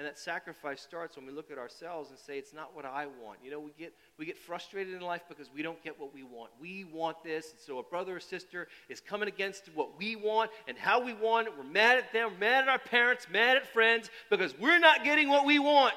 And 0.00 0.06
that 0.06 0.18
sacrifice 0.18 0.80
starts 0.80 1.18
when 1.18 1.26
we 1.26 1.32
look 1.32 1.50
at 1.50 1.58
ourselves 1.58 2.08
and 2.08 2.18
say, 2.18 2.38
it's 2.38 2.54
not 2.54 2.74
what 2.74 2.86
I 2.86 3.04
want. 3.22 3.38
You 3.44 3.50
know, 3.50 3.60
we 3.60 3.72
get, 3.78 3.92
we 4.16 4.24
get 4.24 4.38
frustrated 4.38 4.94
in 4.94 5.02
life 5.02 5.20
because 5.28 5.50
we 5.54 5.60
don't 5.60 5.84
get 5.84 6.00
what 6.00 6.14
we 6.14 6.22
want. 6.22 6.52
We 6.58 6.84
want 6.84 7.22
this. 7.22 7.50
And 7.50 7.60
so 7.60 7.80
a 7.80 7.82
brother 7.82 8.16
or 8.16 8.20
sister 8.20 8.68
is 8.88 8.98
coming 8.98 9.28
against 9.28 9.68
what 9.74 9.98
we 9.98 10.16
want 10.16 10.52
and 10.66 10.78
how 10.78 11.04
we 11.04 11.12
want 11.12 11.48
it. 11.48 11.52
We're 11.54 11.64
mad 11.64 11.98
at 11.98 12.14
them, 12.14 12.32
mad 12.40 12.62
at 12.62 12.70
our 12.70 12.78
parents, 12.78 13.26
mad 13.30 13.58
at 13.58 13.66
friends 13.74 14.08
because 14.30 14.58
we're 14.58 14.78
not 14.78 15.04
getting 15.04 15.28
what 15.28 15.44
we 15.44 15.58
want. 15.58 15.92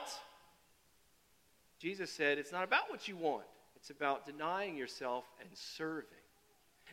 Jesus 1.79 2.11
said, 2.11 2.37
it's 2.37 2.51
not 2.51 2.65
about 2.65 2.89
what 2.89 3.07
you 3.07 3.15
want, 3.15 3.45
it's 3.77 3.89
about 3.89 4.25
denying 4.25 4.75
yourself 4.75 5.23
and 5.39 5.47
serving. 5.53 6.09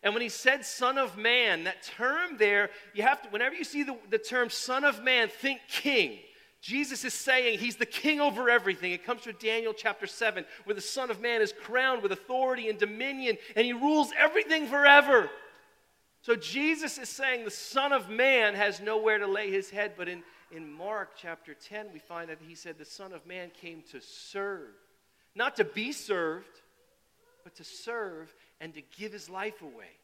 And 0.05 0.15
when 0.15 0.23
he 0.23 0.29
said 0.29 0.65
son 0.65 0.97
of 0.97 1.19
man, 1.19 1.65
that 1.65 1.83
term 1.83 2.37
there, 2.39 2.71
you 2.95 3.03
have 3.03 3.21
to, 3.23 3.29
whenever 3.31 3.57
you 3.57 3.65
see 3.65 3.83
the, 3.83 3.97
the 4.11 4.19
term 4.19 4.49
son 4.49 4.85
of 4.85 5.03
man, 5.03 5.29
think 5.29 5.59
king. 5.69 6.21
Jesus 6.61 7.05
is 7.05 7.15
saying 7.15 7.59
he's 7.59 7.77
the 7.77 7.87
king 7.87 8.21
over 8.21 8.51
everything. 8.51 8.93
It 8.93 9.05
comes 9.05 9.23
from 9.23 9.35
Daniel 9.41 9.73
chapter 9.73 10.07
7, 10.07 10.45
where 10.65 10.75
the 10.75 10.81
Son 10.81 11.11
of 11.11 11.21
Man 11.21 11.41
is 11.41 11.55
crowned 11.65 12.03
with 12.03 12.13
authority 12.13 12.69
and 12.69 12.79
dominion, 12.79 13.39
and 13.57 13.65
he 13.65 13.73
rules 13.73 14.11
everything 14.19 14.67
forever. 14.67 15.31
So 16.23 16.37
Jesus 16.37 16.99
is 16.99 17.09
saying 17.09 17.45
the 17.45 17.51
Son 17.51 17.93
of 17.93 18.11
Man 18.11 18.55
has 18.55 18.81
nowhere 18.81 19.19
to 19.19 19.27
lay 19.27 19.51
his 19.51 19.71
head. 19.71 19.93
But 19.97 20.09
in, 20.09 20.23
in 20.53 20.71
Mark 20.71 21.13
chapter 21.17 21.55
10, 21.55 21.87
we 21.95 21.99
find 21.99 22.29
that 22.29 22.39
he 22.47 22.55
said 22.55 22.79
the 22.79 22.85
Son 22.85 23.13
of 23.13 23.27
Man 23.27 23.51
came 23.59 23.83
to 23.91 24.01
serve, 24.03 24.75
not 25.35 25.57
to 25.57 25.65
be 25.65 25.93
served, 25.93 26.61
but 27.43 27.55
to 27.57 27.65
serve 27.65 28.35
and 28.61 28.75
to 28.75 28.83
give 28.99 29.13
his 29.13 29.31
life 29.31 29.63
away 29.63 29.97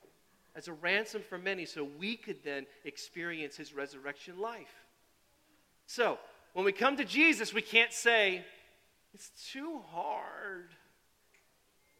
as 0.55 0.69
a 0.69 0.73
ransom 0.73 1.23
for 1.29 1.37
many 1.37 1.67
so 1.67 1.87
we 1.99 2.17
could 2.17 2.43
then 2.43 2.65
experience 2.87 3.57
his 3.57 3.75
resurrection 3.75 4.39
life. 4.39 4.75
So, 5.87 6.19
when 6.57 6.65
we 6.65 6.73
come 6.73 6.97
to 6.97 7.05
Jesus, 7.05 7.53
we 7.53 7.61
can't 7.61 7.93
say, 7.93 8.43
it's 9.13 9.31
too 9.53 9.83
hard. 9.93 10.71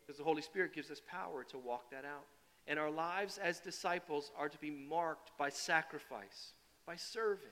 Because 0.01 0.17
the 0.17 0.25
Holy 0.25 0.41
Spirit 0.41 0.73
gives 0.75 0.91
us 0.91 0.99
power 1.07 1.45
to 1.51 1.59
walk 1.59 1.91
that 1.91 2.07
out. 2.07 2.25
And 2.67 2.79
our 2.79 2.91
lives 2.91 3.37
as 3.37 3.61
disciples 3.61 4.33
are 4.35 4.49
to 4.49 4.57
be 4.57 4.71
marked 4.71 5.37
by 5.37 5.51
sacrifice, 5.51 6.55
by 6.87 6.97
serving. 6.97 7.51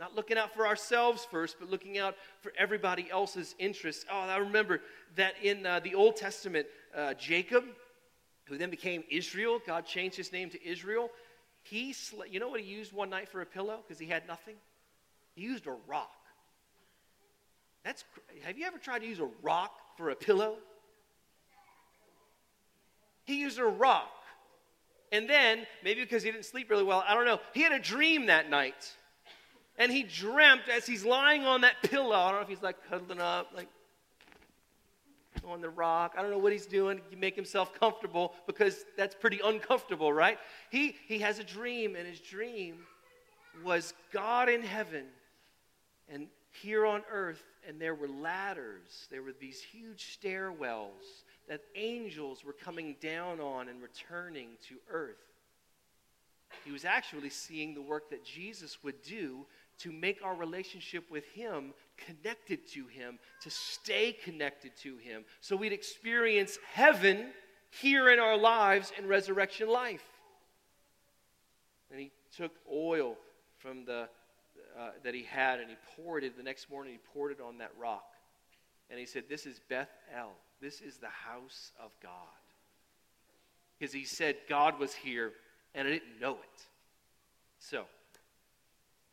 Not 0.00 0.16
looking 0.16 0.38
out 0.38 0.54
for 0.54 0.66
ourselves 0.66 1.28
first, 1.30 1.56
but 1.60 1.68
looking 1.68 1.98
out 1.98 2.14
for 2.40 2.50
everybody 2.58 3.10
else's 3.10 3.54
interests. 3.58 4.06
Oh, 4.10 4.20
I 4.20 4.38
remember 4.38 4.80
that 5.16 5.34
in 5.42 5.66
uh, 5.66 5.80
the 5.80 5.94
Old 5.94 6.16
Testament, 6.16 6.66
uh, 6.96 7.12
Jacob, 7.12 7.64
who 8.46 8.56
then 8.56 8.70
became 8.70 9.04
Israel, 9.10 9.60
God 9.66 9.84
changed 9.84 10.16
his 10.16 10.32
name 10.32 10.48
to 10.48 10.66
Israel. 10.66 11.10
He, 11.60 11.92
sl- 11.92 12.24
you 12.24 12.40
know 12.40 12.48
what 12.48 12.60
he 12.60 12.66
used 12.66 12.94
one 12.94 13.10
night 13.10 13.28
for 13.28 13.42
a 13.42 13.46
pillow 13.46 13.80
because 13.86 13.98
he 13.98 14.06
had 14.06 14.26
nothing? 14.26 14.54
He 15.34 15.42
used 15.42 15.66
a 15.66 15.76
rock. 15.86 16.21
That's 17.84 18.04
have 18.44 18.58
you 18.58 18.66
ever 18.66 18.78
tried 18.78 19.00
to 19.00 19.06
use 19.06 19.20
a 19.20 19.28
rock 19.42 19.72
for 19.96 20.10
a 20.10 20.14
pillow? 20.14 20.56
He 23.24 23.40
used 23.40 23.58
a 23.58 23.64
rock. 23.64 24.10
And 25.12 25.28
then, 25.28 25.66
maybe 25.84 26.00
because 26.00 26.22
he 26.22 26.30
didn't 26.30 26.46
sleep 26.46 26.70
really 26.70 26.84
well, 26.84 27.04
I 27.06 27.14
don't 27.14 27.26
know, 27.26 27.38
he 27.52 27.60
had 27.60 27.72
a 27.72 27.78
dream 27.78 28.26
that 28.26 28.48
night. 28.48 28.92
And 29.78 29.92
he 29.92 30.02
dreamt 30.02 30.68
as 30.70 30.86
he's 30.86 31.04
lying 31.04 31.44
on 31.44 31.62
that 31.62 31.82
pillow. 31.82 32.16
I 32.16 32.30
don't 32.30 32.40
know 32.40 32.42
if 32.42 32.48
he's 32.48 32.62
like 32.62 32.76
cuddling 32.88 33.20
up, 33.20 33.48
like 33.54 33.68
on 35.46 35.60
the 35.60 35.68
rock. 35.68 36.14
I 36.16 36.22
don't 36.22 36.30
know 36.30 36.38
what 36.38 36.52
he's 36.52 36.66
doing 36.66 37.00
to 37.10 37.16
make 37.16 37.34
himself 37.34 37.78
comfortable 37.78 38.34
because 38.46 38.84
that's 38.96 39.14
pretty 39.14 39.40
uncomfortable, 39.44 40.12
right? 40.12 40.38
He, 40.70 40.96
he 41.06 41.18
has 41.18 41.38
a 41.38 41.44
dream, 41.44 41.96
and 41.96 42.06
his 42.06 42.20
dream 42.20 42.78
was 43.64 43.92
God 44.12 44.48
in 44.48 44.62
heaven 44.62 45.04
and 46.08 46.28
here 46.52 46.84
on 46.86 47.02
earth, 47.10 47.42
and 47.66 47.80
there 47.80 47.94
were 47.94 48.08
ladders, 48.08 49.08
there 49.10 49.22
were 49.22 49.34
these 49.40 49.60
huge 49.60 50.18
stairwells 50.18 51.24
that 51.48 51.62
angels 51.74 52.44
were 52.44 52.52
coming 52.52 52.96
down 53.00 53.40
on 53.40 53.68
and 53.68 53.82
returning 53.82 54.50
to 54.68 54.76
earth. 54.90 55.16
He 56.64 56.70
was 56.70 56.84
actually 56.84 57.30
seeing 57.30 57.74
the 57.74 57.82
work 57.82 58.10
that 58.10 58.24
Jesus 58.24 58.78
would 58.84 59.02
do 59.02 59.46
to 59.78 59.90
make 59.90 60.20
our 60.22 60.34
relationship 60.34 61.10
with 61.10 61.24
Him 61.26 61.72
connected 61.96 62.66
to 62.72 62.86
Him, 62.86 63.18
to 63.42 63.50
stay 63.50 64.12
connected 64.12 64.76
to 64.82 64.96
Him, 64.96 65.24
so 65.40 65.56
we'd 65.56 65.72
experience 65.72 66.58
heaven 66.72 67.30
here 67.70 68.10
in 68.10 68.18
our 68.18 68.36
lives 68.36 68.92
in 68.98 69.08
resurrection 69.08 69.68
life. 69.68 70.04
And 71.90 71.98
He 71.98 72.12
took 72.36 72.52
oil 72.70 73.16
from 73.58 73.84
the 73.84 74.08
uh, 74.78 74.90
that 75.02 75.14
he 75.14 75.22
had 75.22 75.60
and 75.60 75.70
he 75.70 75.76
poured 75.96 76.24
it 76.24 76.36
the 76.36 76.42
next 76.42 76.70
morning 76.70 76.92
he 76.92 76.98
poured 77.12 77.32
it 77.32 77.40
on 77.40 77.58
that 77.58 77.72
rock. 77.78 78.04
And 78.90 78.98
he 78.98 79.06
said 79.06 79.24
this 79.28 79.46
is 79.46 79.60
beth 79.68 79.90
el 80.14 80.32
this 80.60 80.80
is 80.80 80.98
the 80.98 81.08
house 81.08 81.72
of 81.82 81.90
god. 82.02 82.12
Because 83.78 83.92
he 83.92 84.04
said 84.04 84.36
god 84.48 84.78
was 84.78 84.94
here 84.94 85.32
and 85.74 85.86
i 85.86 85.90
didn't 85.90 86.20
know 86.20 86.34
it. 86.34 86.66
So 87.58 87.84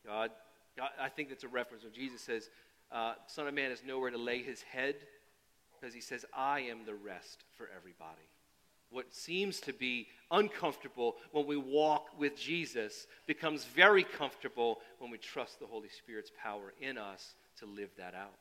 god, 0.05 0.31
god 0.77 0.89
i 0.99 1.09
think 1.09 1.29
that's 1.29 1.43
a 1.43 1.47
reference 1.47 1.83
when 1.83 1.93
jesus 1.93 2.21
says 2.21 2.49
uh, 2.91 3.13
son 3.27 3.47
of 3.47 3.53
man 3.53 3.69
has 3.69 3.83
nowhere 3.85 4.09
to 4.09 4.17
lay 4.17 4.41
his 4.41 4.61
head 4.61 4.95
because 5.79 5.93
he 5.93 6.01
says 6.01 6.25
i 6.35 6.61
am 6.61 6.85
the 6.85 6.95
rest 6.95 7.43
for 7.55 7.69
everybody 7.75 8.27
what 8.91 9.13
seems 9.13 9.59
to 9.61 9.73
be 9.73 10.07
uncomfortable 10.31 11.15
when 11.31 11.45
we 11.45 11.57
walk 11.57 12.07
with 12.17 12.37
Jesus 12.37 13.07
becomes 13.27 13.65
very 13.65 14.03
comfortable 14.03 14.79
when 14.99 15.11
we 15.11 15.17
trust 15.17 15.59
the 15.59 15.65
Holy 15.65 15.89
Spirit's 15.89 16.31
power 16.41 16.73
in 16.81 16.97
us 16.97 17.35
to 17.59 17.65
live 17.65 17.89
that 17.97 18.15
out. 18.15 18.39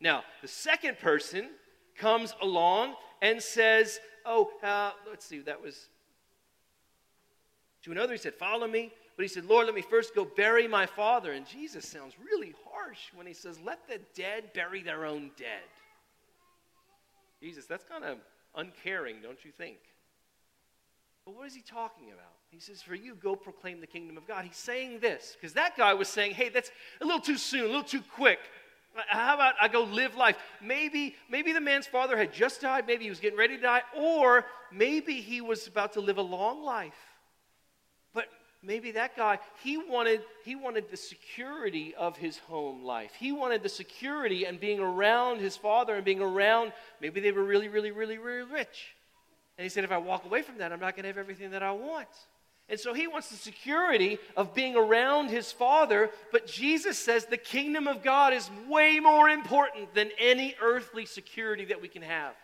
Now, 0.00 0.24
the 0.42 0.48
second 0.48 0.98
person 0.98 1.50
comes 1.96 2.34
along 2.42 2.94
and 3.22 3.42
says, 3.42 3.98
Oh, 4.24 4.50
uh, 4.62 4.90
let's 5.08 5.24
see, 5.24 5.38
that 5.40 5.62
was 5.62 5.88
to 7.86 7.92
another, 7.92 8.12
he 8.14 8.18
said, 8.18 8.34
Follow 8.34 8.66
me. 8.66 8.92
But 9.16 9.22
he 9.22 9.28
said, 9.28 9.46
Lord, 9.46 9.66
let 9.66 9.74
me 9.74 9.80
first 9.80 10.14
go 10.14 10.26
bury 10.26 10.68
my 10.68 10.84
father. 10.84 11.32
And 11.32 11.46
Jesus 11.46 11.88
sounds 11.88 12.12
really 12.18 12.54
harsh 12.68 12.98
when 13.14 13.26
he 13.26 13.32
says, 13.32 13.58
Let 13.64 13.86
the 13.88 14.00
dead 14.14 14.52
bury 14.52 14.82
their 14.82 15.06
own 15.06 15.30
dead. 15.38 15.62
Jesus, 17.40 17.66
that's 17.66 17.84
kind 17.84 18.04
of 18.04 18.18
uncaring, 18.56 19.16
don't 19.22 19.44
you 19.44 19.50
think? 19.50 19.78
But 21.24 21.34
what 21.36 21.46
is 21.46 21.54
he 21.54 21.62
talking 21.62 22.06
about? 22.06 22.32
He 22.50 22.60
says, 22.60 22.80
For 22.80 22.94
you, 22.94 23.14
go 23.16 23.34
proclaim 23.34 23.80
the 23.80 23.86
kingdom 23.86 24.16
of 24.16 24.26
God. 24.26 24.44
He's 24.44 24.56
saying 24.56 25.00
this 25.00 25.36
because 25.38 25.54
that 25.54 25.76
guy 25.76 25.92
was 25.94 26.08
saying, 26.08 26.34
Hey, 26.34 26.48
that's 26.48 26.70
a 27.00 27.04
little 27.04 27.20
too 27.20 27.36
soon, 27.36 27.62
a 27.62 27.66
little 27.66 27.82
too 27.82 28.02
quick. 28.14 28.38
How 29.08 29.34
about 29.34 29.54
I 29.60 29.68
go 29.68 29.82
live 29.82 30.14
life? 30.14 30.36
Maybe, 30.62 31.16
maybe 31.28 31.52
the 31.52 31.60
man's 31.60 31.86
father 31.86 32.16
had 32.16 32.32
just 32.32 32.62
died, 32.62 32.86
maybe 32.86 33.04
he 33.04 33.10
was 33.10 33.20
getting 33.20 33.38
ready 33.38 33.56
to 33.56 33.62
die, 33.62 33.82
or 33.94 34.46
maybe 34.72 35.20
he 35.20 35.40
was 35.40 35.66
about 35.66 35.92
to 35.94 36.00
live 36.00 36.16
a 36.16 36.22
long 36.22 36.62
life. 36.62 36.94
Maybe 38.62 38.92
that 38.92 39.16
guy, 39.16 39.38
he 39.62 39.76
wanted, 39.76 40.22
he 40.44 40.56
wanted 40.56 40.90
the 40.90 40.96
security 40.96 41.94
of 41.94 42.16
his 42.16 42.38
home 42.38 42.82
life. 42.82 43.12
He 43.18 43.30
wanted 43.30 43.62
the 43.62 43.68
security 43.68 44.44
and 44.44 44.58
being 44.58 44.80
around 44.80 45.40
his 45.40 45.56
father 45.56 45.94
and 45.94 46.04
being 46.04 46.20
around, 46.20 46.72
maybe 47.00 47.20
they 47.20 47.32
were 47.32 47.44
really, 47.44 47.68
really, 47.68 47.90
really, 47.90 48.18
really 48.18 48.50
rich. 48.50 48.94
And 49.58 49.64
he 49.64 49.68
said, 49.68 49.84
if 49.84 49.92
I 49.92 49.98
walk 49.98 50.24
away 50.24 50.42
from 50.42 50.58
that, 50.58 50.72
I'm 50.72 50.80
not 50.80 50.96
going 50.96 51.04
to 51.04 51.08
have 51.08 51.18
everything 51.18 51.50
that 51.52 51.62
I 51.62 51.72
want. 51.72 52.08
And 52.68 52.80
so 52.80 52.92
he 52.92 53.06
wants 53.06 53.28
the 53.28 53.36
security 53.36 54.18
of 54.36 54.52
being 54.52 54.74
around 54.74 55.28
his 55.28 55.52
father, 55.52 56.10
but 56.32 56.46
Jesus 56.46 56.98
says 56.98 57.24
the 57.26 57.36
kingdom 57.36 57.86
of 57.86 58.02
God 58.02 58.32
is 58.32 58.50
way 58.68 58.98
more 58.98 59.28
important 59.28 59.94
than 59.94 60.10
any 60.18 60.56
earthly 60.60 61.06
security 61.06 61.66
that 61.66 61.80
we 61.80 61.88
can 61.88 62.02
have. 62.02 62.34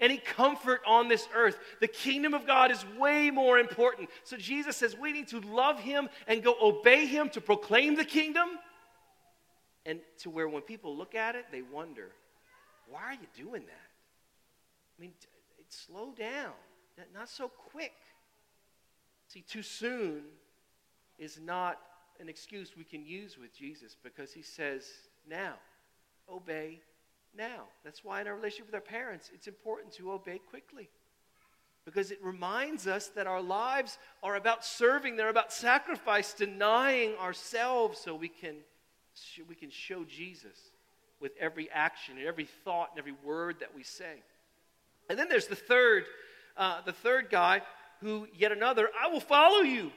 Any 0.00 0.18
comfort 0.18 0.80
on 0.86 1.08
this 1.08 1.28
earth. 1.34 1.58
The 1.80 1.88
kingdom 1.88 2.32
of 2.32 2.46
God 2.46 2.70
is 2.70 2.84
way 2.98 3.30
more 3.30 3.58
important. 3.58 4.10
So 4.22 4.36
Jesus 4.36 4.76
says 4.76 4.96
we 4.96 5.12
need 5.12 5.28
to 5.28 5.40
love 5.40 5.80
him 5.80 6.08
and 6.26 6.42
go 6.42 6.54
obey 6.60 7.06
him 7.06 7.30
to 7.30 7.40
proclaim 7.40 7.96
the 7.96 8.04
kingdom. 8.04 8.48
And 9.84 10.00
to 10.18 10.30
where 10.30 10.48
when 10.48 10.62
people 10.62 10.96
look 10.96 11.14
at 11.14 11.34
it, 11.34 11.46
they 11.50 11.62
wonder, 11.62 12.10
why 12.88 13.00
are 13.02 13.14
you 13.14 13.26
doing 13.36 13.62
that? 13.62 13.88
I 14.98 15.00
mean, 15.00 15.12
slow 15.68 16.12
down, 16.12 16.52
not 17.14 17.28
so 17.28 17.48
quick. 17.48 17.94
See, 19.28 19.42
too 19.42 19.62
soon 19.62 20.22
is 21.18 21.40
not 21.40 21.78
an 22.20 22.28
excuse 22.28 22.72
we 22.76 22.84
can 22.84 23.04
use 23.04 23.36
with 23.38 23.56
Jesus 23.56 23.96
because 24.02 24.32
he 24.32 24.42
says, 24.42 24.84
now, 25.28 25.54
obey 26.30 26.80
now. 27.38 27.64
That's 27.84 28.04
why 28.04 28.20
in 28.20 28.26
our 28.26 28.34
relationship 28.34 28.66
with 28.66 28.74
our 28.74 28.80
parents, 28.80 29.30
it's 29.32 29.46
important 29.46 29.94
to 29.94 30.12
obey 30.12 30.40
quickly 30.50 30.90
because 31.84 32.10
it 32.10 32.18
reminds 32.22 32.86
us 32.86 33.06
that 33.08 33.26
our 33.26 33.40
lives 33.40 33.96
are 34.22 34.36
about 34.36 34.62
serving, 34.62 35.16
they're 35.16 35.30
about 35.30 35.54
sacrifice, 35.54 36.34
denying 36.34 37.14
ourselves 37.14 37.98
so 37.98 38.14
we 38.14 38.28
can, 38.28 38.56
we 39.48 39.54
can 39.54 39.70
show 39.70 40.04
Jesus 40.04 40.58
with 41.18 41.32
every 41.40 41.70
action 41.70 42.18
and 42.18 42.26
every 42.26 42.44
thought 42.44 42.90
and 42.90 42.98
every 42.98 43.14
word 43.24 43.56
that 43.60 43.74
we 43.74 43.82
say. 43.82 44.22
And 45.08 45.18
then 45.18 45.30
there's 45.30 45.46
the 45.46 45.56
third, 45.56 46.04
uh, 46.58 46.82
the 46.82 46.92
third 46.92 47.30
guy 47.30 47.62
who 48.02 48.28
yet 48.36 48.52
another, 48.52 48.90
I 49.00 49.08
will 49.08 49.20
follow 49.20 49.60
you. 49.60 49.90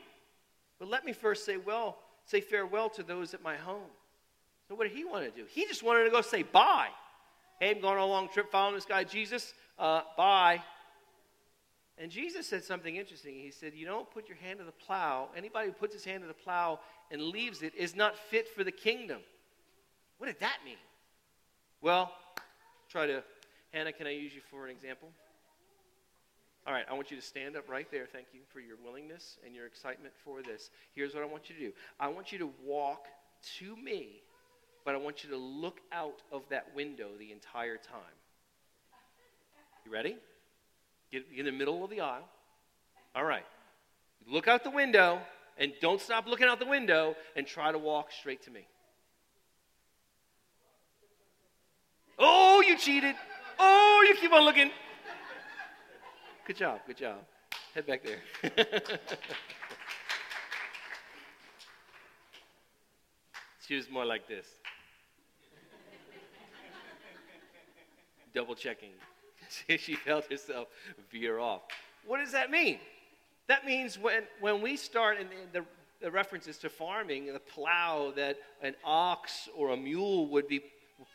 But 0.79 0.87
let 0.87 1.03
me 1.03 1.11
first 1.11 1.45
say 1.45 1.57
well, 1.57 1.97
say 2.23 2.39
farewell 2.39 2.89
to 2.91 3.03
those 3.03 3.33
at 3.33 3.43
my 3.43 3.57
home. 3.57 3.91
So 4.69 4.75
what 4.75 4.87
did 4.87 4.95
he 4.95 5.03
want 5.03 5.25
to 5.25 5.31
do? 5.31 5.45
He 5.49 5.65
just 5.65 5.83
wanted 5.83 6.05
to 6.05 6.09
go 6.09 6.21
say 6.21 6.43
bye. 6.43 6.87
Hey, 7.61 7.69
I'm 7.69 7.79
going 7.79 7.99
on 7.99 7.99
a 7.99 8.05
long 8.07 8.27
trip 8.27 8.51
following 8.51 8.73
this 8.73 8.85
guy, 8.85 9.03
Jesus. 9.03 9.53
Uh, 9.77 10.01
bye. 10.17 10.63
And 11.99 12.09
Jesus 12.09 12.47
said 12.47 12.63
something 12.63 12.95
interesting. 12.95 13.35
He 13.35 13.51
said, 13.51 13.73
You 13.75 13.85
don't 13.85 14.09
put 14.09 14.27
your 14.27 14.37
hand 14.39 14.57
to 14.57 14.65
the 14.65 14.71
plow. 14.71 15.29
Anybody 15.37 15.67
who 15.67 15.73
puts 15.73 15.93
his 15.93 16.03
hand 16.03 16.23
to 16.23 16.27
the 16.27 16.33
plow 16.33 16.79
and 17.11 17.21
leaves 17.21 17.61
it 17.61 17.75
is 17.75 17.95
not 17.95 18.17
fit 18.17 18.49
for 18.49 18.63
the 18.63 18.71
kingdom. 18.71 19.19
What 20.17 20.25
did 20.25 20.39
that 20.39 20.57
mean? 20.65 20.77
Well, 21.81 22.11
try 22.89 23.05
to 23.05 23.21
Hannah, 23.71 23.93
can 23.93 24.07
I 24.07 24.13
use 24.13 24.33
you 24.33 24.41
for 24.49 24.65
an 24.65 24.71
example? 24.71 25.09
All 26.65 26.73
right, 26.73 26.85
I 26.89 26.93
want 26.93 27.11
you 27.11 27.17
to 27.17 27.23
stand 27.23 27.55
up 27.55 27.69
right 27.69 27.85
there. 27.91 28.07
Thank 28.11 28.29
you 28.33 28.39
for 28.51 28.59
your 28.59 28.77
willingness 28.83 29.37
and 29.45 29.53
your 29.53 29.67
excitement 29.67 30.15
for 30.25 30.41
this. 30.41 30.71
Here's 30.95 31.13
what 31.13 31.21
I 31.21 31.27
want 31.27 31.47
you 31.47 31.55
to 31.57 31.61
do 31.61 31.71
I 31.99 32.07
want 32.07 32.31
you 32.31 32.39
to 32.39 32.49
walk 32.65 33.05
to 33.59 33.75
me, 33.75 34.23
but 34.85 34.95
I 34.95 34.97
want 34.97 35.23
you 35.23 35.29
to 35.31 35.37
look 35.37 35.79
out 35.91 36.21
of 36.31 36.43
that 36.49 36.75
window 36.75 37.09
the 37.17 37.31
entire 37.31 37.77
time. 37.77 38.01
You 39.85 39.91
ready? 39.91 40.17
Get 41.11 41.25
in 41.35 41.45
the 41.45 41.51
middle 41.51 41.83
of 41.83 41.89
the 41.89 42.01
aisle. 42.01 42.27
All 43.15 43.25
right. 43.25 43.45
Look 44.27 44.47
out 44.47 44.63
the 44.63 44.71
window 44.71 45.19
and 45.57 45.73
don't 45.81 45.99
stop 45.99 46.27
looking 46.27 46.47
out 46.47 46.59
the 46.59 46.65
window 46.65 47.15
and 47.35 47.45
try 47.45 47.71
to 47.71 47.77
walk 47.77 48.11
straight 48.11 48.43
to 48.43 48.51
me. 48.51 48.67
Oh, 52.17 52.61
you 52.65 52.77
cheated. 52.77 53.15
Oh, 53.59 54.05
you 54.07 54.15
keep 54.15 54.31
on 54.31 54.43
looking. 54.45 54.71
Good 56.45 56.55
job, 56.55 56.79
good 56.85 56.97
job. 56.97 57.17
Head 57.73 57.87
back 57.87 58.03
there. 58.03 58.19
she 63.67 63.75
was 63.75 63.89
more 63.89 64.05
like 64.05 64.27
this. 64.27 64.45
Double 68.33 68.55
checking. 68.55 68.91
she 69.77 69.95
felt 69.95 70.31
herself 70.31 70.67
veer 71.11 71.39
off. 71.39 71.61
What 72.05 72.19
does 72.19 72.31
that 72.31 72.49
mean? 72.49 72.79
That 73.47 73.65
means 73.65 73.99
when, 73.99 74.23
when 74.39 74.61
we 74.61 74.77
start, 74.77 75.17
and 75.19 75.29
the, 75.51 75.65
the 76.01 76.11
references 76.11 76.57
to 76.59 76.69
farming, 76.69 77.31
the 77.31 77.39
plow 77.39 78.13
that 78.15 78.37
an 78.61 78.75
ox 78.83 79.49
or 79.55 79.71
a 79.71 79.77
mule 79.77 80.27
would 80.27 80.47
be 80.47 80.61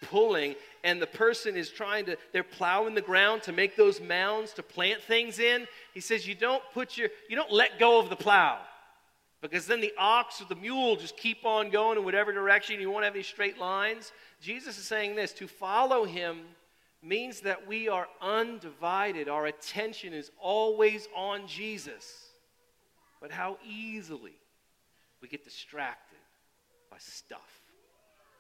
pulling 0.03 0.55
and 0.85 1.01
the 1.01 1.07
person 1.07 1.57
is 1.57 1.71
trying 1.71 2.05
to 2.05 2.17
they're 2.33 2.43
plowing 2.43 2.95
the 2.95 3.01
ground 3.01 3.43
to 3.43 3.53
make 3.53 3.77
those 3.77 4.01
mounds 4.01 4.53
to 4.53 4.63
plant 4.63 5.01
things 5.01 5.39
in 5.39 5.67
he 5.95 6.01
says 6.01 6.27
you 6.27 6.35
don't 6.35 6.63
put 6.75 6.97
your 6.97 7.09
you 7.29 7.37
don't 7.37 7.53
let 7.53 7.79
go 7.79 8.01
of 8.01 8.11
the 8.11 8.17
plow 8.17 8.59
because 9.41 9.67
then 9.67 9.81
the 9.81 9.93
ox 9.97 10.41
or 10.41 10.47
the 10.47 10.57
mule 10.57 10.97
just 10.97 11.17
keep 11.17 11.45
on 11.45 11.71
going 11.71 11.97
in 11.97 12.05
whatever 12.05 12.33
direction 12.33 12.81
you 12.81 12.91
won't 12.91 13.05
have 13.05 13.15
any 13.15 13.23
straight 13.23 13.59
lines 13.59 14.13
jesus 14.41 14.77
is 14.77 14.85
saying 14.85 15.15
this 15.15 15.33
to 15.33 15.47
follow 15.47 16.05
him 16.05 16.41
means 17.07 17.41
that 17.41 17.67
we 17.67 17.89
are 17.89 18.07
undivided 18.21 19.29
our 19.29 19.47
attention 19.47 20.13
is 20.13 20.31
always 20.41 21.09
on 21.15 21.47
jesus 21.47 22.29
but 23.21 23.31
how 23.31 23.59
easily 23.67 24.37
we 25.21 25.29
get 25.29 25.45
distracted 25.45 26.19
by 26.91 26.97
stuff 26.99 27.61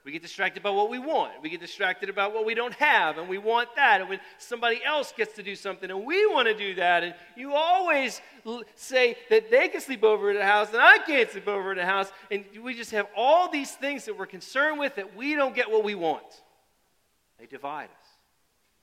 we 0.06 0.12
get 0.12 0.22
distracted 0.22 0.62
by 0.62 0.70
what 0.70 0.88
we 0.88 1.00
want. 1.00 1.32
We 1.42 1.50
get 1.50 1.60
distracted 1.60 2.08
about 2.08 2.32
what 2.32 2.46
we 2.46 2.54
don't 2.54 2.74
have, 2.74 3.18
and 3.18 3.28
we 3.28 3.38
want 3.38 3.74
that. 3.74 4.00
And 4.00 4.08
when 4.08 4.20
somebody 4.38 4.80
else 4.84 5.12
gets 5.12 5.34
to 5.34 5.42
do 5.42 5.56
something, 5.56 5.90
and 5.90 6.04
we 6.04 6.24
want 6.26 6.46
to 6.46 6.54
do 6.54 6.76
that, 6.76 7.02
and 7.02 7.12
you 7.36 7.54
always 7.54 8.20
l- 8.46 8.62
say 8.76 9.16
that 9.30 9.50
they 9.50 9.66
can 9.66 9.80
sleep 9.80 10.04
over 10.04 10.30
at 10.30 10.36
the 10.36 10.44
house, 10.44 10.68
and 10.68 10.80
I 10.80 10.98
can't 10.98 11.28
sleep 11.28 11.48
over 11.48 11.72
at 11.72 11.76
the 11.76 11.84
house, 11.84 12.12
and 12.30 12.44
we 12.62 12.72
just 12.74 12.92
have 12.92 13.08
all 13.16 13.50
these 13.50 13.72
things 13.72 14.04
that 14.04 14.16
we're 14.16 14.26
concerned 14.26 14.78
with 14.78 14.94
that 14.94 15.16
we 15.16 15.34
don't 15.34 15.56
get 15.56 15.68
what 15.68 15.82
we 15.82 15.96
want. 15.96 16.22
They 17.40 17.46
divide 17.46 17.86
us. 17.86 18.05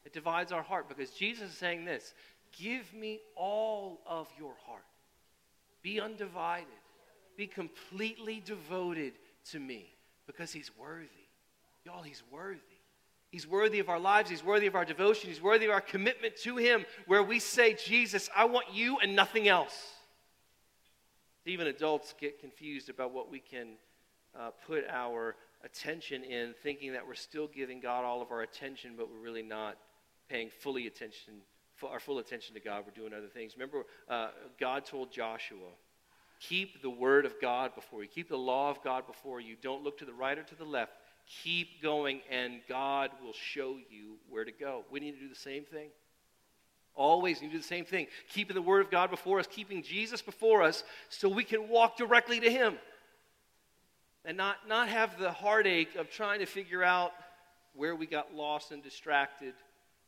It 0.06 0.14
divides 0.14 0.52
our 0.52 0.64
heart 0.64 0.90
because 0.90 1.12
Jesus 1.12 1.52
is 1.52 1.58
saying 1.58 1.86
this 1.86 2.14
Give 2.52 2.92
me 2.94 3.20
all 3.36 4.02
of 4.06 4.28
your 4.38 4.54
heart. 4.66 4.84
Be 5.82 6.00
undivided. 6.00 6.68
Be 7.36 7.48
completely 7.48 8.42
devoted 8.46 9.14
to 9.52 9.60
me. 9.60 9.90
because 10.26 10.54
he's 10.54 10.72
worthy. 10.78 11.10
Y'all, 11.84 12.02
he's 12.02 12.24
worthy. 12.32 12.60
He's 13.30 13.46
worthy 13.46 13.80
of 13.80 13.90
our 13.90 14.00
lives. 14.00 14.30
He's 14.30 14.44
worthy 14.44 14.68
of 14.68 14.76
our 14.76 14.86
devotion. 14.86 15.30
He's 15.30 15.42
worthy 15.42 15.66
of 15.66 15.72
our 15.72 15.82
commitment 15.82 16.38
to 16.44 16.56
him, 16.56 16.86
where 17.08 17.24
we 17.24 17.40
say, 17.40 17.74
Jesus, 17.74 18.30
I 18.34 18.46
want 18.46 18.68
you 18.72 19.00
and 19.00 19.16
nothing 19.16 19.48
else. 19.50 19.76
Even 21.46 21.68
adults 21.68 22.14
get 22.22 22.40
confused 22.40 22.90
about 22.90 23.12
what 23.12 23.30
we 23.30 23.40
can 23.40 23.70
uh, 24.40 24.52
put 24.66 24.86
our 24.88 25.36
attention 25.64 26.24
in, 26.24 26.54
thinking 26.64 26.94
that 26.94 27.06
we're 27.06 27.16
still 27.16 27.48
giving 27.48 27.82
God 27.82 28.06
all 28.06 28.22
of 28.22 28.32
our 28.32 28.44
attention, 28.44 28.94
but 28.96 29.10
we're 29.12 29.22
really 29.22 29.42
not 29.42 29.78
paying 30.30 30.50
fully 30.50 30.88
attention, 30.88 31.36
our 31.88 32.00
full 32.00 32.20
attention 32.20 32.56
to 32.56 32.62
God. 32.62 32.84
We're 32.86 32.94
doing 32.94 33.14
other 33.14 33.28
things. 33.28 33.54
Remember, 33.56 33.86
uh, 34.10 34.30
God 34.60 34.86
told 34.86 35.12
Joshua, 35.12 35.70
keep 36.40 36.82
the 36.82 36.90
word 36.90 37.26
of 37.26 37.40
God 37.42 37.76
before 37.76 38.04
you, 38.04 38.10
keep 38.10 38.30
the 38.30 38.38
law 38.38 38.70
of 38.70 38.84
God 38.84 39.06
before 39.08 39.40
you. 39.40 39.56
Don't 39.62 39.84
look 39.84 39.98
to 40.00 40.06
the 40.06 40.14
right 40.14 40.38
or 40.38 40.44
to 40.44 40.56
the 40.56 40.66
left. 40.66 40.92
Keep 41.44 41.82
going, 41.82 42.20
and 42.30 42.60
God 42.68 43.10
will 43.24 43.34
show 43.34 43.78
you 43.90 44.18
where 44.30 44.44
to 44.44 44.52
go. 44.52 44.84
We 44.92 45.00
need 45.00 45.14
to 45.14 45.20
do 45.20 45.30
the 45.30 45.36
same 45.36 45.64
thing. 45.64 45.90
Always 46.96 47.42
need 47.42 47.48
to 47.48 47.54
do 47.54 47.60
the 47.60 47.68
same 47.68 47.86
thing. 47.86 48.08
Keeping 48.30 48.56
the 48.56 48.62
Word 48.62 48.82
of 48.82 48.92
God 48.92 49.10
before 49.10 49.40
us, 49.40 49.48
keeping 49.50 49.82
Jesus 49.82 50.22
before 50.22 50.62
us, 50.62 50.84
so 51.10 51.28
we 51.28 51.44
can 51.44 51.70
walk 51.70 51.98
directly 51.98 52.40
to 52.42 52.52
Him. 52.52 52.76
And 54.26 54.38
not, 54.38 54.58
not 54.68 54.90
have 54.90 55.18
the 55.18 55.32
heartache 55.32 55.96
of 55.96 56.10
trying 56.10 56.40
to 56.40 56.46
figure 56.46 56.84
out 56.84 57.12
where 57.74 57.96
we 57.96 58.06
got 58.06 58.34
lost 58.36 58.72
and 58.72 58.84
distracted, 58.84 59.54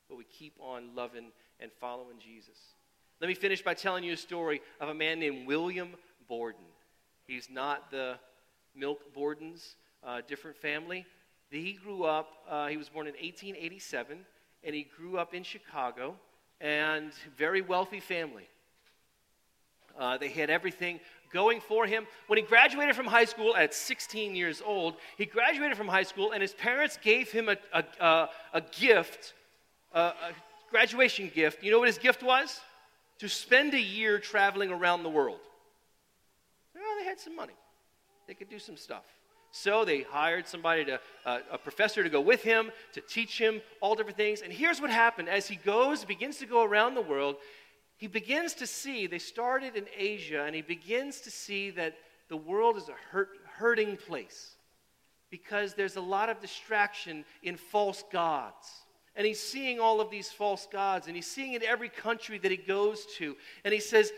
but 0.09 0.17
we 0.17 0.23
keep 0.25 0.53
on 0.59 0.95
loving 0.95 1.31
and 1.59 1.71
following 1.79 2.17
Jesus. 2.19 2.57
Let 3.21 3.27
me 3.27 3.33
finish 3.33 3.63
by 3.63 3.73
telling 3.73 4.03
you 4.03 4.13
a 4.13 4.17
story 4.17 4.61
of 4.79 4.89
a 4.89 4.93
man 4.93 5.19
named 5.19 5.47
William 5.47 5.89
Borden. 6.27 6.65
He's 7.27 7.49
not 7.49 7.89
the 7.91 8.15
Milk 8.75 9.15
Bordens, 9.15 9.75
uh, 10.03 10.21
different 10.27 10.57
family. 10.57 11.05
He 11.49 11.73
grew 11.73 12.03
up, 12.03 12.27
uh, 12.49 12.67
he 12.67 12.77
was 12.77 12.89
born 12.89 13.07
in 13.07 13.13
1887, 13.13 14.25
and 14.63 14.75
he 14.75 14.87
grew 14.97 15.17
up 15.17 15.33
in 15.33 15.43
Chicago 15.43 16.15
and 16.59 17.11
very 17.37 17.61
wealthy 17.61 17.99
family. 17.99 18.47
Uh, 19.97 20.17
they 20.17 20.29
had 20.29 20.49
everything 20.49 20.99
going 21.31 21.61
for 21.61 21.85
him. 21.85 22.05
When 22.27 22.37
he 22.37 22.43
graduated 22.43 22.95
from 22.95 23.05
high 23.05 23.25
school 23.25 23.55
at 23.55 23.73
16 23.73 24.35
years 24.35 24.61
old, 24.65 24.95
he 25.17 25.25
graduated 25.25 25.77
from 25.77 25.87
high 25.87 26.03
school, 26.03 26.31
and 26.31 26.41
his 26.41 26.53
parents 26.53 26.97
gave 27.01 27.31
him 27.31 27.49
a, 27.49 27.57
a, 27.73 27.83
a, 27.99 28.29
a 28.55 28.61
gift, 28.61 29.33
a, 29.99 30.13
graduation 30.69 31.31
gift. 31.33 31.63
You 31.63 31.71
know 31.71 31.79
what 31.79 31.87
his 31.87 31.97
gift 31.97 32.21
was? 32.21 32.59
To 33.19 33.29
spend 33.29 33.73
a 33.73 33.79
year 33.79 34.19
traveling 34.19 34.71
around 34.71 35.03
the 35.03 35.09
world. 35.09 35.39
Well, 36.73 36.83
they 36.99 37.05
had 37.05 37.19
some 37.19 37.35
money, 37.35 37.53
they 38.27 38.33
could 38.33 38.49
do 38.49 38.59
some 38.59 38.77
stuff. 38.77 39.03
So 39.51 39.85
they 39.85 40.01
hired 40.01 40.49
somebody 40.49 40.83
to, 40.83 40.99
uh, 41.25 41.39
a 41.49 41.57
professor 41.57 42.03
to 42.03 42.09
go 42.09 42.19
with 42.19 42.43
him 42.43 42.71
to 42.91 42.99
teach 42.99 43.39
him 43.39 43.61
all 43.79 43.95
different 43.95 44.17
things. 44.17 44.41
And 44.41 44.51
here's 44.51 44.81
what 44.81 44.89
happened 44.89 45.29
as 45.29 45.47
he 45.47 45.55
goes, 45.55 46.03
begins 46.03 46.39
to 46.39 46.45
go 46.45 46.65
around 46.65 46.95
the 46.95 47.01
world, 47.01 47.37
he 47.95 48.07
begins 48.07 48.53
to 48.55 48.67
see, 48.67 49.07
they 49.07 49.19
started 49.19 49.77
in 49.77 49.85
Asia, 49.95 50.43
and 50.43 50.53
he 50.53 50.61
begins 50.61 51.21
to 51.21 51.31
see 51.31 51.69
that 51.71 51.95
the 52.27 52.35
world 52.35 52.75
is 52.75 52.89
a 52.89 52.95
hurt, 53.11 53.29
hurting 53.57 53.95
place 53.95 54.57
because 55.29 55.73
there's 55.73 55.95
a 55.95 56.01
lot 56.01 56.29
of 56.29 56.41
distraction 56.41 57.23
in 57.41 57.55
false 57.55 58.03
gods. 58.11 58.84
And 59.15 59.25
he's 59.25 59.39
seeing 59.39 59.79
all 59.79 60.01
of 60.01 60.09
these 60.09 60.29
false 60.29 60.67
gods, 60.71 61.07
and 61.07 61.15
he's 61.15 61.27
seeing 61.27 61.53
in 61.53 61.63
every 61.63 61.89
country 61.89 62.37
that 62.39 62.51
he 62.51 62.57
goes 62.57 63.05
to. 63.17 63.35
And 63.63 63.73
he 63.73 63.79
says, 63.79 64.11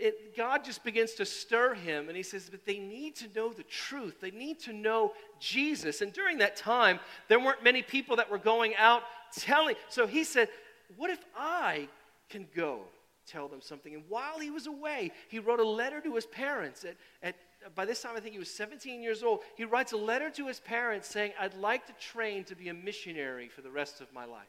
it, 0.00 0.36
God 0.36 0.64
just 0.64 0.82
begins 0.82 1.12
to 1.14 1.26
stir 1.26 1.74
him, 1.74 2.08
and 2.08 2.16
he 2.16 2.22
says, 2.22 2.48
But 2.50 2.64
they 2.64 2.78
need 2.78 3.16
to 3.16 3.28
know 3.34 3.52
the 3.52 3.62
truth. 3.64 4.20
They 4.20 4.30
need 4.30 4.58
to 4.60 4.72
know 4.72 5.12
Jesus. 5.38 6.00
And 6.00 6.12
during 6.12 6.38
that 6.38 6.56
time, 6.56 6.98
there 7.28 7.38
weren't 7.38 7.62
many 7.62 7.82
people 7.82 8.16
that 8.16 8.30
were 8.30 8.38
going 8.38 8.74
out 8.76 9.02
telling. 9.36 9.76
So 9.88 10.06
he 10.06 10.24
said, 10.24 10.48
What 10.96 11.10
if 11.10 11.22
I 11.36 11.88
can 12.30 12.46
go 12.56 12.80
tell 13.26 13.46
them 13.46 13.60
something? 13.60 13.94
And 13.94 14.04
while 14.08 14.38
he 14.38 14.50
was 14.50 14.66
away, 14.66 15.12
he 15.28 15.38
wrote 15.38 15.60
a 15.60 15.68
letter 15.68 16.00
to 16.00 16.14
his 16.14 16.26
parents. 16.26 16.84
At, 16.84 16.96
at, 17.22 17.36
by 17.74 17.84
this 17.84 18.02
time, 18.02 18.16
I 18.16 18.20
think 18.20 18.32
he 18.32 18.38
was 18.38 18.50
17 18.50 19.02
years 19.02 19.22
old. 19.22 19.40
He 19.56 19.64
writes 19.64 19.92
a 19.92 19.96
letter 19.96 20.30
to 20.30 20.46
his 20.46 20.60
parents 20.60 21.08
saying, 21.08 21.32
I'd 21.38 21.54
like 21.54 21.86
to 21.86 21.92
train 21.94 22.44
to 22.44 22.54
be 22.54 22.68
a 22.68 22.74
missionary 22.74 23.48
for 23.48 23.60
the 23.60 23.70
rest 23.70 24.00
of 24.00 24.12
my 24.12 24.24
life 24.24 24.48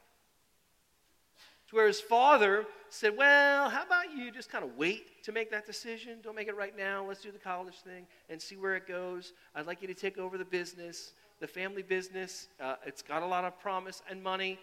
to 1.72 1.76
where 1.76 1.86
his 1.86 2.00
father 2.00 2.66
said, 2.90 3.16
Well, 3.16 3.70
how 3.70 3.82
about 3.82 4.14
you 4.14 4.30
just 4.30 4.50
kind 4.50 4.62
of 4.62 4.76
wait 4.76 5.24
to 5.24 5.32
make 5.32 5.50
that 5.50 5.66
decision? 5.66 6.18
Don't 6.22 6.36
make 6.36 6.48
it 6.48 6.56
right 6.56 6.76
now. 6.76 7.04
Let's 7.06 7.22
do 7.22 7.32
the 7.32 7.38
college 7.38 7.76
thing 7.76 8.06
and 8.28 8.40
see 8.40 8.56
where 8.56 8.76
it 8.76 8.86
goes. 8.86 9.32
I'd 9.54 9.66
like 9.66 9.80
you 9.80 9.88
to 9.88 9.94
take 9.94 10.18
over 10.18 10.36
the 10.36 10.44
business, 10.44 11.14
the 11.40 11.46
family 11.46 11.82
business. 11.82 12.48
Uh, 12.60 12.74
it's 12.84 13.00
got 13.00 13.22
a 13.22 13.26
lot 13.26 13.44
of 13.44 13.58
promise 13.58 14.02
and 14.10 14.22
money. 14.22 14.58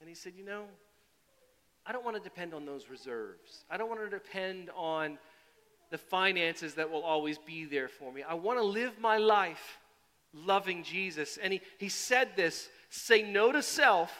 And 0.00 0.08
he 0.08 0.14
said, 0.14 0.32
You 0.36 0.44
know, 0.44 0.64
I 1.86 1.92
don't 1.92 2.04
want 2.04 2.16
to 2.16 2.22
depend 2.22 2.52
on 2.52 2.66
those 2.66 2.88
reserves. 2.90 3.64
I 3.70 3.76
don't 3.76 3.88
want 3.88 4.00
to 4.00 4.10
depend 4.10 4.70
on 4.74 5.18
the 5.90 5.98
finances 5.98 6.74
that 6.74 6.90
will 6.90 7.02
always 7.02 7.38
be 7.38 7.64
there 7.64 7.88
for 7.88 8.12
me. 8.12 8.22
I 8.22 8.34
want 8.34 8.58
to 8.58 8.64
live 8.64 8.98
my 9.00 9.18
life 9.18 9.78
loving 10.32 10.82
Jesus. 10.82 11.38
And 11.42 11.52
he, 11.52 11.60
he 11.78 11.88
said 11.88 12.30
this 12.36 12.68
say 12.88 13.22
no 13.22 13.52
to 13.52 13.62
self 13.62 14.12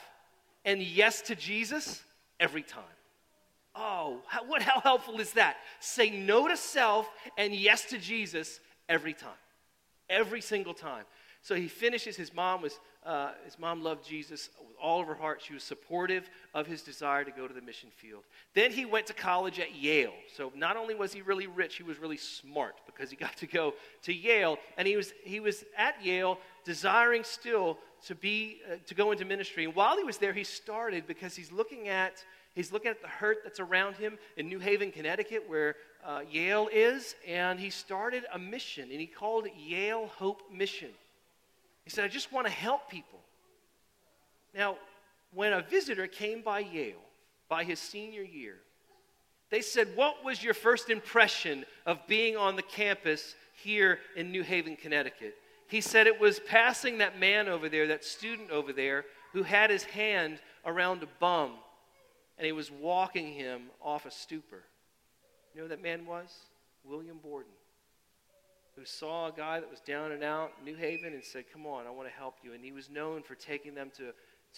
and 0.64 0.82
yes 0.82 1.22
to 1.22 1.34
Jesus 1.34 2.02
every 2.38 2.62
time. 2.62 2.82
Oh, 3.74 4.18
how, 4.26 4.44
what, 4.44 4.62
how 4.62 4.80
helpful 4.80 5.20
is 5.20 5.32
that? 5.32 5.56
Say 5.78 6.10
no 6.10 6.48
to 6.48 6.56
self 6.56 7.08
and 7.38 7.54
yes 7.54 7.84
to 7.86 7.98
Jesus 7.98 8.60
every 8.88 9.12
time. 9.12 9.30
Every 10.08 10.40
single 10.40 10.74
time. 10.74 11.04
So 11.42 11.54
he 11.54 11.68
finishes. 11.68 12.16
His 12.16 12.34
mom 12.34 12.62
was, 12.62 12.78
uh, 13.04 13.30
his 13.44 13.58
mom 13.58 13.82
loved 13.82 14.06
Jesus 14.06 14.50
with 14.58 14.76
all 14.80 15.00
of 15.00 15.06
her 15.06 15.14
heart. 15.14 15.40
She 15.42 15.54
was 15.54 15.62
supportive 15.62 16.28
of 16.52 16.66
his 16.66 16.82
desire 16.82 17.24
to 17.24 17.30
go 17.30 17.48
to 17.48 17.54
the 17.54 17.62
mission 17.62 17.88
field. 17.96 18.24
Then 18.54 18.70
he 18.70 18.84
went 18.84 19.06
to 19.06 19.14
college 19.14 19.58
at 19.58 19.74
Yale. 19.74 20.12
So 20.36 20.52
not 20.54 20.76
only 20.76 20.94
was 20.94 21.12
he 21.12 21.22
really 21.22 21.46
rich, 21.46 21.76
he 21.76 21.82
was 21.82 21.98
really 21.98 22.18
smart 22.18 22.74
because 22.84 23.10
he 23.10 23.16
got 23.16 23.36
to 23.38 23.46
go 23.46 23.74
to 24.02 24.12
Yale. 24.12 24.58
And 24.76 24.86
he 24.86 24.96
was, 24.96 25.14
he 25.24 25.40
was 25.40 25.64
at 25.78 26.04
Yale 26.04 26.38
desiring 26.64 27.24
still 27.24 27.78
to 28.06 28.14
be 28.14 28.60
uh, 28.70 28.76
to 28.86 28.94
go 28.94 29.12
into 29.12 29.24
ministry. 29.24 29.64
And 29.64 29.74
while 29.74 29.96
he 29.96 30.04
was 30.04 30.18
there, 30.18 30.32
he 30.32 30.44
started 30.44 31.06
because 31.06 31.34
he's 31.34 31.52
looking 31.52 31.88
at 31.88 32.24
he's 32.54 32.72
looking 32.72 32.90
at 32.90 33.00
the 33.00 33.08
hurt 33.08 33.38
that's 33.44 33.60
around 33.60 33.96
him 33.96 34.18
in 34.36 34.48
New 34.48 34.58
Haven, 34.58 34.90
Connecticut, 34.90 35.44
where 35.48 35.76
uh, 36.04 36.20
Yale 36.30 36.68
is, 36.72 37.14
and 37.26 37.60
he 37.60 37.70
started 37.70 38.24
a 38.32 38.38
mission, 38.38 38.90
and 38.90 39.00
he 39.00 39.06
called 39.06 39.46
it 39.46 39.52
Yale 39.56 40.06
Hope 40.06 40.42
Mission. 40.52 40.90
He 41.84 41.90
said, 41.90 42.04
"I 42.04 42.08
just 42.08 42.32
want 42.32 42.46
to 42.46 42.52
help 42.52 42.90
people." 42.90 43.20
Now, 44.54 44.78
when 45.32 45.52
a 45.52 45.62
visitor 45.62 46.06
came 46.06 46.42
by 46.42 46.60
Yale 46.60 47.02
by 47.48 47.64
his 47.64 47.78
senior 47.78 48.22
year, 48.22 48.60
they 49.48 49.62
said, 49.62 49.96
"What 49.96 50.24
was 50.24 50.42
your 50.42 50.54
first 50.54 50.90
impression 50.90 51.66
of 51.86 52.06
being 52.06 52.36
on 52.36 52.56
the 52.56 52.62
campus 52.62 53.34
here 53.54 54.00
in 54.16 54.30
New 54.30 54.42
Haven, 54.42 54.76
Connecticut?" 54.76 55.36
He 55.66 55.80
said 55.80 56.06
it 56.06 56.18
was 56.18 56.40
passing 56.40 56.98
that 56.98 57.18
man 57.18 57.48
over 57.48 57.68
there, 57.68 57.86
that 57.88 58.04
student 58.04 58.50
over 58.50 58.72
there, 58.72 59.06
who 59.32 59.44
had 59.44 59.70
his 59.70 59.84
hand 59.84 60.40
around 60.64 61.02
a 61.02 61.06
bum 61.06 61.58
and 62.40 62.46
he 62.46 62.52
was 62.52 62.70
walking 62.70 63.34
him 63.34 63.70
off 63.82 64.06
a 64.06 64.10
stupor. 64.10 64.64
You 65.52 65.60
know 65.60 65.64
who 65.64 65.68
that 65.68 65.82
man 65.82 66.06
was? 66.06 66.34
William 66.84 67.18
Borden, 67.18 67.52
who 68.76 68.84
saw 68.84 69.28
a 69.28 69.32
guy 69.32 69.60
that 69.60 69.70
was 69.70 69.80
down 69.80 70.12
and 70.12 70.22
out, 70.22 70.52
in 70.58 70.64
New 70.64 70.76
Haven, 70.76 71.12
and 71.12 71.24
said, 71.24 71.44
Come 71.52 71.66
on, 71.66 71.86
I 71.86 71.90
want 71.90 72.08
to 72.08 72.14
help 72.14 72.36
you. 72.42 72.52
And 72.52 72.64
he 72.64 72.72
was 72.72 72.88
known 72.90 73.22
for 73.22 73.34
taking 73.34 73.74
them 73.74 73.90
to, 73.96 74.12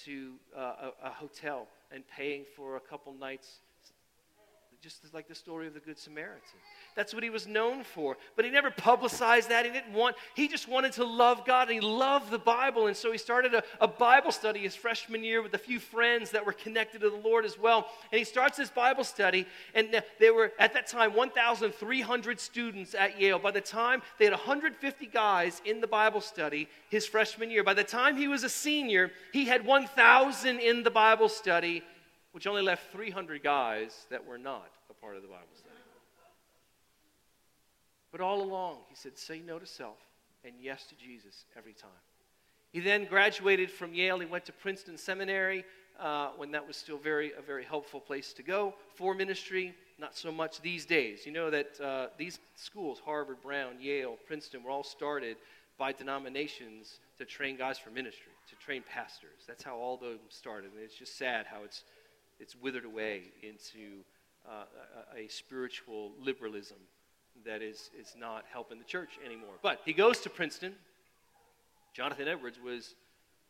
to 0.05 0.35
uh, 0.57 0.91
a, 1.03 1.09
a 1.09 1.11
hotel 1.11 1.67
and 1.91 2.05
paying 2.09 2.45
for 2.57 2.77
a 2.77 2.81
couple 2.81 3.13
nights 3.15 3.61
just 4.83 5.15
like 5.15 5.29
the 5.29 5.35
story 5.35 5.69
of 5.69 5.75
the 5.75 5.81
Good 5.81 5.97
Samaritan. 5.97 6.59
That's 6.97 7.15
what 7.15 7.23
he 7.23 7.31
was 7.31 7.47
known 7.47 7.85
for. 7.85 8.17
But 8.35 8.45
he 8.45 8.51
never 8.51 8.71
publicized 8.71 9.49
that. 9.51 9.65
He 9.65 9.71
didn't 9.71 9.95
want, 9.95 10.17
he 10.35 10.49
just 10.49 10.67
wanted 10.67 10.91
to 10.95 11.05
love 11.05 11.45
God 11.47 11.69
and 11.69 11.81
he 11.81 11.81
loved 11.81 12.33
the 12.33 12.39
Bible. 12.39 12.89
And 12.89 12.97
so 12.97 13.13
he 13.13 13.19
started 13.19 13.55
a, 13.55 13.63
a 13.81 13.87
Bible 13.87 14.33
study 14.33 14.61
his 14.61 14.75
freshman 14.75 15.23
year 15.23 15.41
with 15.41 15.55
a 15.55 15.59
few 15.59 15.79
friends 15.79 16.33
that 16.33 16.45
were 16.45 16.53
connected 16.53 17.01
to 17.03 17.11
the 17.11 17.17
Lord 17.17 17.45
as 17.45 17.57
well. 17.57 17.87
And 18.11 18.19
he 18.19 18.25
starts 18.25 18.57
this 18.59 18.71
Bible 18.71 19.05
study, 19.05 19.47
and 19.73 19.95
uh, 19.95 20.01
there 20.19 20.35
were, 20.35 20.51
at 20.59 20.75
that 20.75 20.89
time, 20.89 21.15
1,300 21.15 22.41
students 22.41 22.97
at 22.97 23.21
Yale. 23.21 23.39
By 23.39 23.53
the 23.53 23.61
time 23.61 24.03
they 24.19 24.25
had 24.25 24.33
150 24.33 25.07
guys 25.07 25.63
in 25.65 25.81
the 25.81 25.87
Bible 25.87 26.21
study 26.21 26.69
his 26.91 27.07
freshman 27.07 27.53
year, 27.53 27.63
by 27.63 27.75
the 27.75 27.85
time 27.85 28.17
he 28.17 28.27
was 28.27 28.43
a 28.43 28.49
senior, 28.49 29.13
he 29.33 29.45
had 29.45 29.65
1,000 29.65 30.59
in 30.59 30.83
the 30.83 30.91
Bible 30.91 31.29
study 31.29 31.85
which 32.33 32.47
only 32.47 32.63
left 32.63 32.91
300 32.93 33.43
guys 33.43 34.07
that 34.11 34.27
were 34.27 34.39
not 34.39 34.71
a 34.91 34.95
part 34.95 35.17
of 35.17 35.23
the 35.23 35.29
Bible 35.29 35.47
study. 35.55 35.75
But 38.11 38.21
all 38.21 38.43
along, 38.43 38.79
he 38.89 38.95
said, 38.95 39.17
say 39.17 39.41
no 39.41 39.59
to 39.59 39.67
self 39.67 39.97
and 40.45 40.55
yes 40.61 40.85
to 40.89 40.95
Jesus 40.97 41.45
every 41.57 41.73
time. 41.73 41.91
He 42.73 42.81
then 42.81 43.05
graduated 43.05 43.71
from 43.71 43.95
Yale. 43.95 44.19
He 44.19 44.27
went 44.27 44.47
to 44.47 44.53
Princeton 44.53 44.97
Seminary 44.99 45.65
uh, 46.01 46.31
when 46.37 46.51
that 46.53 46.67
was 46.67 46.77
still 46.77 46.99
very 46.99 47.33
a 47.39 47.43
very 47.43 47.65
helpful 47.65 48.01
place 48.01 48.33
to 48.35 48.43
go 48.43 48.75
for 48.95 49.15
ministry. 49.15 49.75
Not 49.99 50.17
so 50.17 50.33
much 50.33 50.61
these 50.63 50.85
days. 50.85 51.27
You 51.27 51.33
know 51.33 51.51
that 51.51 51.81
uh, 51.81 52.07
these 52.19 52.41
schools, 52.57 53.01
Harvard, 53.05 53.41
Brown, 53.43 53.75
Yale, 53.81 54.17
Princeton, 54.27 54.63
were 54.65 54.71
all 54.71 54.83
started 54.83 55.37
by 55.79 55.93
denominations 55.93 56.99
to 57.19 57.25
train 57.25 57.57
guys 57.57 57.79
for 57.79 57.91
ministry, 57.91 58.33
to 58.49 58.57
train 58.57 58.83
pastors. 58.83 59.45
That's 59.47 59.63
how 59.63 59.77
all 59.77 59.97
those 59.97 60.19
started. 60.29 60.73
And 60.73 60.83
it's 60.83 60.97
just 60.97 61.17
sad 61.17 61.47
how 61.47 61.63
it's, 61.65 61.85
it's 62.43 62.57
withered 62.57 62.85
away 62.85 63.23
into 63.43 64.03
uh, 64.47 64.65
a, 65.17 65.29
spiritual 65.29 66.11
liberalism 66.21 66.79
that 67.47 67.63
is, 67.63 67.91
is 67.99 68.15
not 68.19 68.45
helping 68.53 68.79
the 68.79 68.85
church 68.85 69.11
anymore. 69.25 69.55
But 69.63 69.81
he 69.85 69.93
goes 69.93 70.19
to 70.23 70.31
Princeton. 70.31 70.75
Jonathan 71.95 72.27
Edwards 72.27 72.59
was 72.63 72.97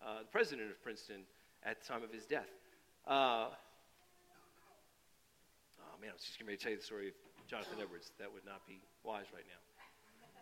uh, 0.04 0.18
the 0.20 0.26
president 0.26 0.70
of 0.70 0.82
Princeton 0.82 1.22
at 1.64 1.80
the 1.80 1.88
time 1.88 2.02
of 2.02 2.12
his 2.12 2.26
death. 2.26 2.50
Uh, 3.08 3.48
oh 5.80 5.96
man, 6.00 6.10
I 6.10 6.12
was 6.12 6.22
just 6.22 6.38
going 6.38 6.54
to 6.54 6.62
tell 6.62 6.72
you 6.72 6.78
the 6.78 6.84
story 6.84 7.08
of 7.08 7.14
Jonathan 7.48 7.78
Edwards. 7.80 8.12
That 8.18 8.30
would 8.32 8.44
not 8.44 8.66
be 8.68 8.78
wise 9.04 9.26
right 9.32 9.46
now. 9.48 9.60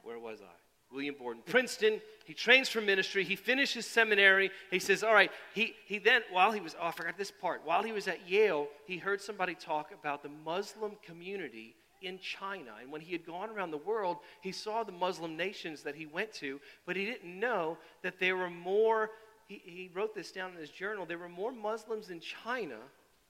Where 0.02 0.18
was 0.18 0.40
I? 0.42 0.69
William 0.92 1.14
Borden, 1.18 1.42
Princeton. 1.46 2.00
He 2.24 2.34
trains 2.34 2.68
for 2.68 2.80
ministry. 2.80 3.24
He 3.24 3.36
finishes 3.36 3.86
seminary. 3.86 4.50
He 4.70 4.78
says, 4.78 5.02
All 5.02 5.14
right. 5.14 5.30
He, 5.54 5.74
he 5.86 5.98
then, 5.98 6.22
while 6.30 6.52
he 6.52 6.60
was, 6.60 6.74
oh, 6.80 6.86
I 6.86 6.90
forgot 6.92 7.16
this 7.16 7.30
part. 7.30 7.62
While 7.64 7.82
he 7.82 7.92
was 7.92 8.08
at 8.08 8.28
Yale, 8.28 8.68
he 8.86 8.98
heard 8.98 9.20
somebody 9.20 9.54
talk 9.54 9.92
about 9.92 10.22
the 10.22 10.30
Muslim 10.44 10.92
community 11.02 11.74
in 12.02 12.18
China. 12.18 12.72
And 12.80 12.90
when 12.90 13.00
he 13.00 13.12
had 13.12 13.26
gone 13.26 13.50
around 13.50 13.70
the 13.70 13.78
world, 13.78 14.18
he 14.40 14.52
saw 14.52 14.82
the 14.82 14.92
Muslim 14.92 15.36
nations 15.36 15.82
that 15.82 15.94
he 15.94 16.06
went 16.06 16.32
to, 16.34 16.60
but 16.86 16.96
he 16.96 17.04
didn't 17.04 17.38
know 17.38 17.78
that 18.02 18.18
there 18.18 18.36
were 18.36 18.50
more. 18.50 19.10
He, 19.48 19.60
he 19.64 19.90
wrote 19.94 20.14
this 20.14 20.32
down 20.32 20.52
in 20.52 20.56
his 20.56 20.70
journal. 20.70 21.06
There 21.06 21.18
were 21.18 21.28
more 21.28 21.52
Muslims 21.52 22.10
in 22.10 22.20
China 22.20 22.78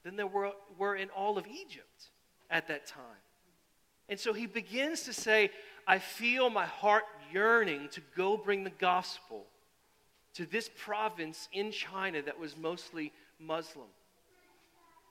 than 0.02 0.16
there 0.16 0.26
were, 0.26 0.52
were 0.78 0.96
in 0.96 1.10
all 1.10 1.36
of 1.36 1.46
Egypt 1.46 2.10
at 2.50 2.68
that 2.68 2.86
time. 2.86 3.02
And 4.08 4.18
so 4.18 4.32
he 4.32 4.46
begins 4.46 5.02
to 5.02 5.12
say, 5.12 5.50
I 5.86 5.98
feel 5.98 6.50
my 6.50 6.66
heart 6.66 7.04
yearning 7.32 7.88
to 7.92 8.00
go 8.16 8.36
bring 8.36 8.64
the 8.64 8.70
gospel 8.70 9.46
to 10.34 10.46
this 10.46 10.70
province 10.76 11.48
in 11.52 11.72
China 11.72 12.22
that 12.22 12.38
was 12.38 12.56
mostly 12.56 13.12
Muslim. 13.38 13.88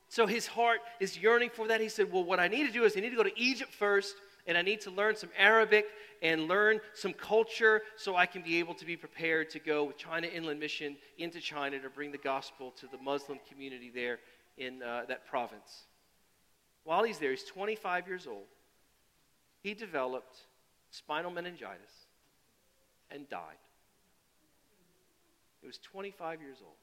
So 0.08 0.25
his 0.25 0.47
heart 0.47 0.79
is 0.99 1.17
yearning 1.17 1.51
for 1.51 1.67
that. 1.67 1.82
He 1.82 1.89
said, 1.89 2.12
Well, 2.12 2.23
what 2.23 2.39
I 2.39 2.47
need 2.47 2.65
to 2.65 2.71
do 2.71 2.84
is 2.84 2.97
I 2.97 2.99
need 2.99 3.12
to 3.12 3.15
go 3.15 3.23
to 3.23 3.39
Egypt 3.39 3.71
first, 3.71 4.15
and 4.47 4.58
I 4.58 4.62
need 4.62 4.82
to 4.82 4.91
learn 4.91 5.15
some 5.15 5.29
Arabic 5.38 5.86
and 6.21 6.47
learn 6.47 6.79
some 6.93 7.13
culture 7.13 7.84
so 7.95 8.15
I 8.15 8.25
can 8.25 8.41
be 8.41 8.58
able 8.58 8.73
to 8.75 8.86
be 8.86 8.97
prepared 8.97 9.49
to 9.51 9.60
go 9.60 9.84
with 9.84 9.97
China 9.97 10.27
Inland 10.27 10.60
Mission 10.60 10.97
into 11.17 11.39
China 11.39 11.79
to 11.79 11.89
bring 11.89 12.12
the 12.12 12.17
gospel 12.17 12.71
to 12.79 12.88
the 12.88 12.97
Muslim 12.97 13.39
community 13.49 13.91
there 13.93 14.19
in 14.58 14.82
uh, 14.82 15.03
that 15.08 15.27
province. 15.27 15.86
While 16.84 17.03
he's 17.03 17.19
there, 17.19 17.32
he's 17.32 17.43
25 17.43 18.08
years 18.08 18.25
old. 18.25 18.47
He 19.62 19.73
developed 19.73 20.38
spinal 20.89 21.29
meningitis 21.29 22.08
and 23.12 23.28
died. 23.30 23.58
He 25.62 25.67
was 25.67 25.78
25 25.78 26.41
years 26.41 26.58
old. 26.63 26.74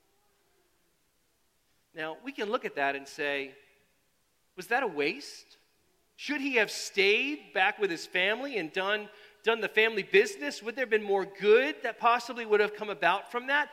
Now, 1.94 2.16
we 2.24 2.32
can 2.32 2.50
look 2.50 2.64
at 2.64 2.76
that 2.76 2.94
and 2.94 3.08
say, 3.08 3.52
was 4.56 4.66
that 4.68 4.82
a 4.82 4.86
waste? 4.86 5.56
Should 6.16 6.40
he 6.40 6.56
have 6.56 6.70
stayed 6.70 7.52
back 7.54 7.78
with 7.78 7.90
his 7.90 8.06
family 8.06 8.58
and 8.58 8.72
done, 8.72 9.08
done 9.44 9.60
the 9.60 9.68
family 9.68 10.02
business? 10.02 10.62
Would 10.62 10.76
there 10.76 10.82
have 10.82 10.90
been 10.90 11.02
more 11.02 11.26
good 11.26 11.76
that 11.82 11.98
possibly 11.98 12.44
would 12.44 12.60
have 12.60 12.74
come 12.74 12.90
about 12.90 13.30
from 13.30 13.46
that? 13.46 13.70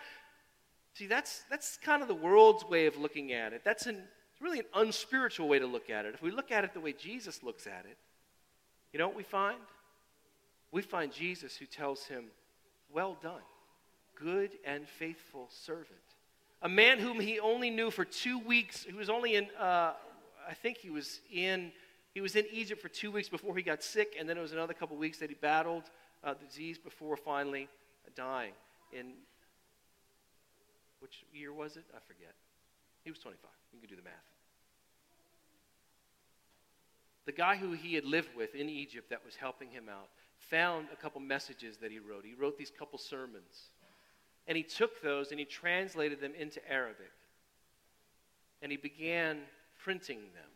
See, 0.93 1.07
that's, 1.07 1.43
that's 1.49 1.77
kind 1.77 2.01
of 2.01 2.07
the 2.07 2.15
world's 2.15 2.63
way 2.65 2.85
of 2.85 2.97
looking 2.97 3.33
at 3.33 3.51
it. 3.51 3.63
That's 3.65 3.87
an, 3.87 4.03
really 4.39 4.59
an 4.59 4.65
unspiritual 4.75 5.47
way 5.47 5.59
to 5.59 5.65
look 5.65 5.89
at 5.89 6.05
it. 6.05 6.13
If 6.13 6.21
we 6.21 6.31
look 6.31 6.51
at 6.51 6.63
it 6.63 6.73
the 6.73 6.79
way 6.79 6.93
Jesus 6.93 7.43
looks 7.43 7.65
at 7.65 7.85
it, 7.89 7.97
you 8.91 8.99
know 8.99 9.07
what 9.07 9.17
we 9.17 9.23
find? 9.23 9.57
We 10.71 10.81
find 10.81 11.11
Jesus 11.11 11.57
who 11.57 11.65
tells 11.65 12.05
him, 12.05 12.25
Well 12.93 13.17
done, 13.21 13.41
good 14.15 14.51
and 14.65 14.87
faithful 14.87 15.47
servant 15.49 15.99
a 16.63 16.69
man 16.69 16.97
whom 16.97 17.19
he 17.19 17.39
only 17.39 17.69
knew 17.69 17.91
for 17.91 18.05
two 18.05 18.39
weeks. 18.39 18.85
He 18.85 18.93
was 18.93 19.09
only 19.09 19.35
in, 19.35 19.49
uh, 19.59 19.93
I 20.47 20.53
think 20.53 20.77
he 20.77 20.89
was 20.89 21.19
in, 21.31 21.73
he 22.13 22.21
was 22.21 22.37
in 22.37 22.45
Egypt 22.51 22.81
for 22.81 22.87
two 22.87 23.11
weeks 23.11 23.27
before 23.27 23.55
he 23.57 23.61
got 23.61 23.83
sick, 23.83 24.15
and 24.17 24.27
then 24.27 24.37
it 24.37 24.41
was 24.41 24.53
another 24.53 24.73
couple 24.73 24.95
weeks 24.95 25.17
that 25.19 25.29
he 25.29 25.35
battled 25.35 25.83
uh, 26.23 26.33
the 26.33 26.45
disease 26.45 26.77
before 26.77 27.17
finally 27.17 27.67
dying. 28.15 28.53
In 28.93 29.11
which 30.99 31.25
year 31.33 31.51
was 31.51 31.75
it? 31.75 31.83
I 31.93 31.99
forget. 32.07 32.33
He 33.03 33.11
was 33.11 33.19
25. 33.19 33.49
You 33.73 33.79
can 33.79 33.89
do 33.89 33.97
the 33.97 34.03
math. 34.03 34.13
The 37.25 37.33
guy 37.33 37.57
who 37.57 37.71
he 37.73 37.93
had 37.93 38.05
lived 38.05 38.35
with 38.37 38.55
in 38.55 38.69
Egypt 38.69 39.09
that 39.09 39.25
was 39.25 39.35
helping 39.35 39.69
him 39.69 39.89
out 39.89 40.07
found 40.49 40.87
a 40.91 40.95
couple 40.95 41.21
messages 41.21 41.77
that 41.77 41.91
he 41.91 41.99
wrote. 41.99 42.25
He 42.25 42.33
wrote 42.33 42.57
these 42.57 42.71
couple 42.71 42.99
sermons 42.99 43.69
and 44.47 44.57
he 44.57 44.63
took 44.63 45.01
those 45.01 45.31
and 45.31 45.39
he 45.39 45.45
translated 45.45 46.19
them 46.19 46.33
into 46.37 46.59
Arabic. 46.69 47.11
And 48.61 48.71
he 48.71 48.77
began 48.77 49.39
printing 49.83 50.19
them. 50.19 50.49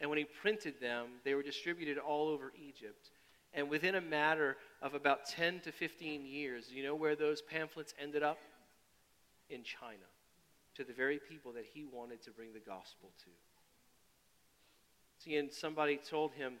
And 0.00 0.10
when 0.10 0.18
he 0.18 0.24
printed 0.24 0.80
them, 0.80 1.06
they 1.24 1.34
were 1.34 1.42
distributed 1.42 1.98
all 1.98 2.28
over 2.28 2.52
Egypt. 2.60 3.10
And 3.52 3.68
within 3.68 3.94
a 3.94 4.00
matter 4.00 4.56
of 4.82 4.94
about 4.94 5.26
10 5.26 5.60
to 5.60 5.72
15 5.72 6.26
years, 6.26 6.70
you 6.72 6.82
know 6.82 6.94
where 6.94 7.14
those 7.14 7.40
pamphlets 7.40 7.94
ended 8.00 8.22
up? 8.22 8.38
In 9.50 9.62
China, 9.62 10.08
to 10.74 10.84
the 10.84 10.94
very 10.94 11.18
people 11.18 11.52
that 11.52 11.66
he 11.74 11.84
wanted 11.84 12.22
to 12.22 12.30
bring 12.30 12.54
the 12.54 12.60
gospel 12.60 13.10
to. 13.24 13.30
See, 15.18 15.36
and 15.36 15.52
somebody 15.52 15.98
told 15.98 16.32
him, 16.32 16.54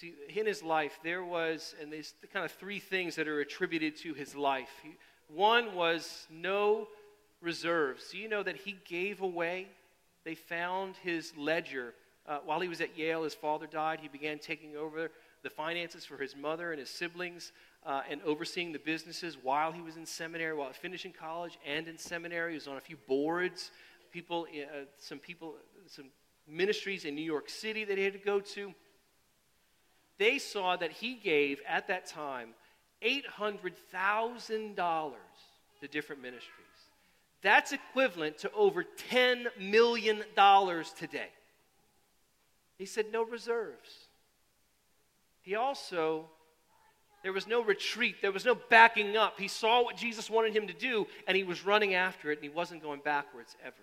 See, 0.00 0.14
in 0.34 0.46
his 0.46 0.62
life, 0.62 0.98
there 1.04 1.22
was, 1.22 1.74
and 1.78 1.92
there's 1.92 2.14
kind 2.32 2.46
of 2.46 2.52
three 2.52 2.78
things 2.78 3.16
that 3.16 3.28
are 3.28 3.40
attributed 3.40 3.96
to 3.98 4.14
his 4.14 4.34
life. 4.34 4.70
One 5.28 5.74
was 5.74 6.26
no 6.30 6.88
reserves. 7.42 8.08
Do 8.10 8.16
you 8.16 8.26
know 8.26 8.42
that 8.42 8.56
he 8.56 8.78
gave 8.88 9.20
away? 9.20 9.66
They 10.24 10.34
found 10.34 10.96
his 10.96 11.34
ledger. 11.36 11.92
Uh, 12.26 12.38
while 12.46 12.60
he 12.60 12.68
was 12.68 12.80
at 12.80 12.96
Yale, 12.96 13.24
his 13.24 13.34
father 13.34 13.66
died. 13.66 14.00
He 14.00 14.08
began 14.08 14.38
taking 14.38 14.74
over 14.74 15.10
the 15.42 15.50
finances 15.50 16.06
for 16.06 16.16
his 16.16 16.34
mother 16.34 16.70
and 16.70 16.80
his 16.80 16.88
siblings 16.88 17.52
uh, 17.84 18.00
and 18.08 18.22
overseeing 18.22 18.72
the 18.72 18.78
businesses 18.78 19.36
while 19.42 19.70
he 19.70 19.82
was 19.82 19.98
in 19.98 20.06
seminary, 20.06 20.54
while 20.54 20.72
finishing 20.72 21.12
college 21.12 21.58
and 21.66 21.88
in 21.88 21.98
seminary. 21.98 22.52
He 22.52 22.54
was 22.54 22.68
on 22.68 22.78
a 22.78 22.80
few 22.80 22.96
boards, 23.06 23.70
people, 24.10 24.46
uh, 24.50 24.84
some 24.96 25.18
people, 25.18 25.56
some 25.88 26.06
ministries 26.48 27.04
in 27.04 27.14
New 27.14 27.20
York 27.20 27.50
City 27.50 27.84
that 27.84 27.98
he 27.98 28.04
had 28.04 28.14
to 28.14 28.18
go 28.18 28.40
to 28.40 28.72
they 30.20 30.38
saw 30.38 30.76
that 30.76 30.92
he 30.92 31.14
gave 31.14 31.60
at 31.66 31.88
that 31.88 32.06
time 32.06 32.50
$800,000 33.02 35.12
to 35.80 35.88
different 35.88 36.20
ministries. 36.20 36.50
That's 37.42 37.72
equivalent 37.72 38.36
to 38.38 38.52
over 38.52 38.84
$10 39.10 39.46
million 39.58 40.22
today. 40.98 41.30
He 42.76 42.84
said, 42.84 43.06
no 43.10 43.24
reserves. 43.24 43.88
He 45.40 45.54
also, 45.54 46.26
there 47.22 47.32
was 47.32 47.46
no 47.46 47.64
retreat, 47.64 48.16
there 48.20 48.30
was 48.30 48.44
no 48.44 48.54
backing 48.54 49.16
up. 49.16 49.40
He 49.40 49.48
saw 49.48 49.82
what 49.82 49.96
Jesus 49.96 50.28
wanted 50.28 50.54
him 50.54 50.66
to 50.66 50.74
do, 50.74 51.06
and 51.26 51.34
he 51.34 51.44
was 51.44 51.64
running 51.64 51.94
after 51.94 52.30
it, 52.30 52.40
and 52.40 52.42
he 52.42 52.50
wasn't 52.50 52.82
going 52.82 53.00
backwards 53.02 53.56
ever. 53.64 53.74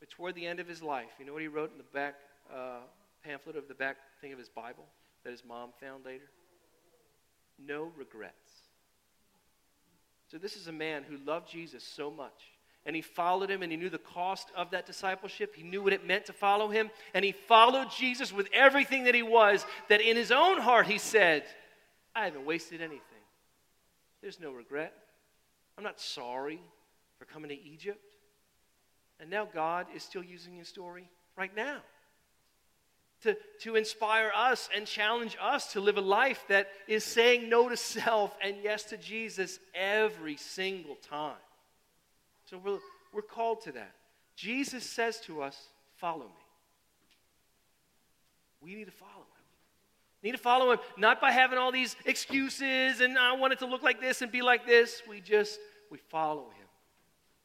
But 0.00 0.10
toward 0.10 0.34
the 0.34 0.48
end 0.48 0.58
of 0.58 0.66
his 0.66 0.82
life, 0.82 1.10
you 1.20 1.24
know 1.24 1.32
what 1.32 1.42
he 1.42 1.48
wrote 1.48 1.70
in 1.70 1.78
the 1.78 1.84
back 1.94 2.16
uh, 2.52 2.80
pamphlet 3.22 3.54
of 3.54 3.68
the 3.68 3.74
back 3.74 3.98
thing 4.20 4.32
of 4.32 4.38
his 4.40 4.48
Bible? 4.48 4.84
That 5.24 5.30
his 5.30 5.44
mom 5.44 5.70
found 5.80 6.04
later? 6.04 6.30
No 7.58 7.92
regrets. 7.96 8.50
So, 10.30 10.38
this 10.38 10.56
is 10.56 10.68
a 10.68 10.72
man 10.72 11.04
who 11.04 11.16
loved 11.24 11.50
Jesus 11.50 11.82
so 11.82 12.10
much. 12.10 12.52
And 12.86 12.94
he 12.94 13.02
followed 13.02 13.50
him 13.50 13.62
and 13.62 13.70
he 13.70 13.76
knew 13.76 13.90
the 13.90 13.98
cost 13.98 14.50
of 14.56 14.70
that 14.70 14.86
discipleship. 14.86 15.54
He 15.54 15.62
knew 15.62 15.82
what 15.82 15.92
it 15.92 16.06
meant 16.06 16.26
to 16.26 16.32
follow 16.32 16.68
him. 16.68 16.90
And 17.12 17.24
he 17.24 17.32
followed 17.32 17.90
Jesus 17.90 18.32
with 18.32 18.48
everything 18.52 19.04
that 19.04 19.14
he 19.14 19.22
was, 19.22 19.66
that 19.88 20.00
in 20.00 20.16
his 20.16 20.30
own 20.30 20.58
heart 20.58 20.86
he 20.86 20.96
said, 20.96 21.44
I 22.14 22.24
haven't 22.24 22.46
wasted 22.46 22.80
anything. 22.80 23.02
There's 24.22 24.40
no 24.40 24.52
regret. 24.52 24.94
I'm 25.76 25.84
not 25.84 26.00
sorry 26.00 26.60
for 27.18 27.24
coming 27.24 27.50
to 27.50 27.62
Egypt. 27.62 28.14
And 29.20 29.28
now 29.28 29.44
God 29.44 29.86
is 29.94 30.02
still 30.02 30.24
using 30.24 30.54
his 30.54 30.68
story 30.68 31.10
right 31.36 31.54
now 31.54 31.80
to, 33.22 33.36
to 33.60 33.76
inspire 33.76 34.30
us 34.34 34.68
and 34.74 34.86
challenge 34.86 35.36
us 35.40 35.72
to 35.72 35.80
live 35.80 35.96
a 35.96 36.02
life 36.02 36.44
that 36.48 36.68
is 36.86 37.04
saying 37.04 37.48
no 37.48 37.68
to 37.68 37.76
self 37.76 38.36
and 38.42 38.56
yes 38.62 38.84
to 38.84 38.96
Jesus 38.96 39.58
every 39.74 40.36
single 40.36 40.96
time. 40.96 41.34
So 42.44 42.58
we're, 42.58 42.78
we're 43.12 43.22
called 43.22 43.62
to 43.62 43.72
that. 43.72 43.92
Jesus 44.36 44.84
says 44.84 45.20
to 45.22 45.42
us, 45.42 45.56
Follow 45.96 46.26
me. 46.26 46.46
We 48.60 48.76
need 48.76 48.84
to 48.84 48.92
follow 48.92 49.10
him. 49.10 49.44
We 50.22 50.30
need 50.30 50.36
to 50.36 50.42
follow 50.42 50.72
him 50.72 50.78
not 50.96 51.20
by 51.20 51.32
having 51.32 51.58
all 51.58 51.72
these 51.72 51.96
excuses 52.04 53.00
and 53.00 53.18
I 53.18 53.34
want 53.34 53.52
it 53.52 53.58
to 53.60 53.66
look 53.66 53.82
like 53.82 54.00
this 54.00 54.22
and 54.22 54.30
be 54.30 54.42
like 54.42 54.64
this. 54.64 55.02
We 55.08 55.20
just, 55.20 55.58
we 55.90 55.98
follow 55.98 56.44
him. 56.44 56.66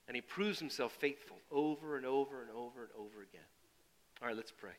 And 0.08 0.16
he 0.16 0.22
proves 0.22 0.60
himself 0.60 0.92
faithful 0.92 1.38
over 1.52 1.98
and 1.98 2.06
over 2.06 2.42
and 2.42 2.52
over 2.52 2.82
and 2.82 2.92
over 2.98 3.22
again. 3.22 3.42
All 4.22 4.28
right, 4.28 4.38
let's 4.38 4.52
pray. 4.52 4.74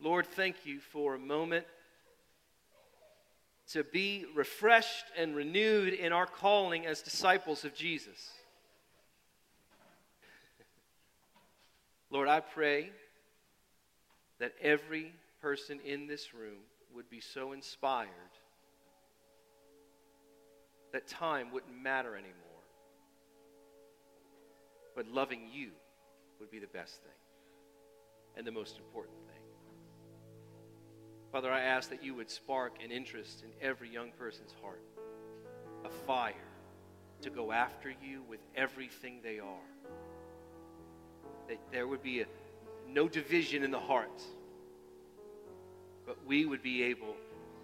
Lord, 0.00 0.26
thank 0.26 0.64
you 0.64 0.80
for 0.80 1.14
a 1.14 1.18
moment 1.18 1.66
to 3.72 3.84
be 3.84 4.24
refreshed 4.34 5.04
and 5.16 5.34
renewed 5.36 5.92
in 5.92 6.12
our 6.12 6.26
calling 6.26 6.86
as 6.86 7.02
disciples 7.02 7.64
of 7.64 7.74
Jesus. 7.74 8.30
Lord, 12.10 12.28
I 12.28 12.40
pray 12.40 12.90
that 14.38 14.54
every 14.62 15.12
person 15.42 15.80
in 15.84 16.06
this 16.06 16.32
room 16.32 16.58
would 16.94 17.10
be 17.10 17.20
so 17.20 17.52
inspired 17.52 18.08
that 20.92 21.06
time 21.06 21.52
wouldn't 21.52 21.82
matter 21.82 22.14
anymore, 22.16 22.34
but 24.96 25.06
loving 25.08 25.48
you 25.52 25.70
would 26.40 26.50
be 26.50 26.58
the 26.58 26.66
best 26.68 27.02
thing 27.02 27.12
and 28.36 28.46
the 28.46 28.52
most 28.52 28.78
important 28.78 29.18
thing. 29.26 29.37
Father, 31.30 31.52
I 31.52 31.60
ask 31.60 31.90
that 31.90 32.02
you 32.02 32.14
would 32.14 32.30
spark 32.30 32.82
an 32.82 32.90
interest 32.90 33.42
in 33.42 33.50
every 33.60 33.90
young 33.90 34.12
person's 34.12 34.54
heart, 34.62 34.80
a 35.84 35.90
fire 36.06 36.32
to 37.20 37.30
go 37.30 37.52
after 37.52 37.90
you 37.90 38.22
with 38.28 38.40
everything 38.56 39.20
they 39.22 39.38
are. 39.38 39.68
That 41.48 41.58
there 41.70 41.86
would 41.86 42.02
be 42.02 42.22
a, 42.22 42.26
no 42.88 43.08
division 43.08 43.62
in 43.62 43.70
the 43.70 43.78
heart, 43.78 44.22
but 46.06 46.16
we 46.26 46.46
would 46.46 46.62
be 46.62 46.84
able 46.84 47.14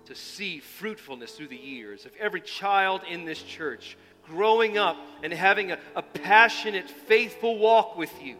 to 0.06 0.14
see 0.14 0.60
fruitfulness 0.60 1.32
through 1.32 1.48
the 1.48 1.56
years 1.56 2.04
of 2.04 2.12
every 2.20 2.42
child 2.42 3.00
in 3.08 3.24
this 3.24 3.40
church 3.40 3.96
growing 4.26 4.76
up 4.76 4.98
and 5.22 5.32
having 5.32 5.72
a, 5.72 5.78
a 5.96 6.02
passionate, 6.02 6.90
faithful 6.90 7.58
walk 7.58 7.96
with 7.96 8.12
you. 8.22 8.36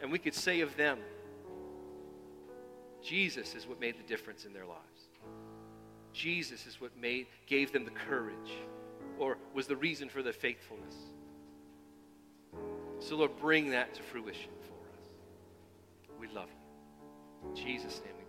And 0.00 0.12
we 0.12 0.20
could 0.20 0.34
say 0.34 0.60
of 0.60 0.76
them, 0.76 0.98
Jesus 3.06 3.54
is 3.54 3.68
what 3.68 3.80
made 3.80 3.96
the 3.96 4.02
difference 4.02 4.44
in 4.44 4.52
their 4.52 4.66
lives. 4.66 4.80
Jesus 6.12 6.66
is 6.66 6.80
what 6.80 6.90
made, 7.00 7.26
gave 7.46 7.72
them 7.72 7.84
the 7.84 7.92
courage 7.92 8.50
or 9.18 9.38
was 9.54 9.68
the 9.68 9.76
reason 9.76 10.08
for 10.08 10.22
their 10.22 10.32
faithfulness. 10.32 10.94
So, 12.98 13.14
Lord, 13.16 13.36
bring 13.36 13.70
that 13.70 13.94
to 13.94 14.02
fruition 14.02 14.50
for 14.62 14.74
us. 14.88 16.18
We 16.18 16.26
love 16.28 16.48
you. 16.48 17.50
In 17.50 17.54
Jesus' 17.54 18.00
name 18.04 18.25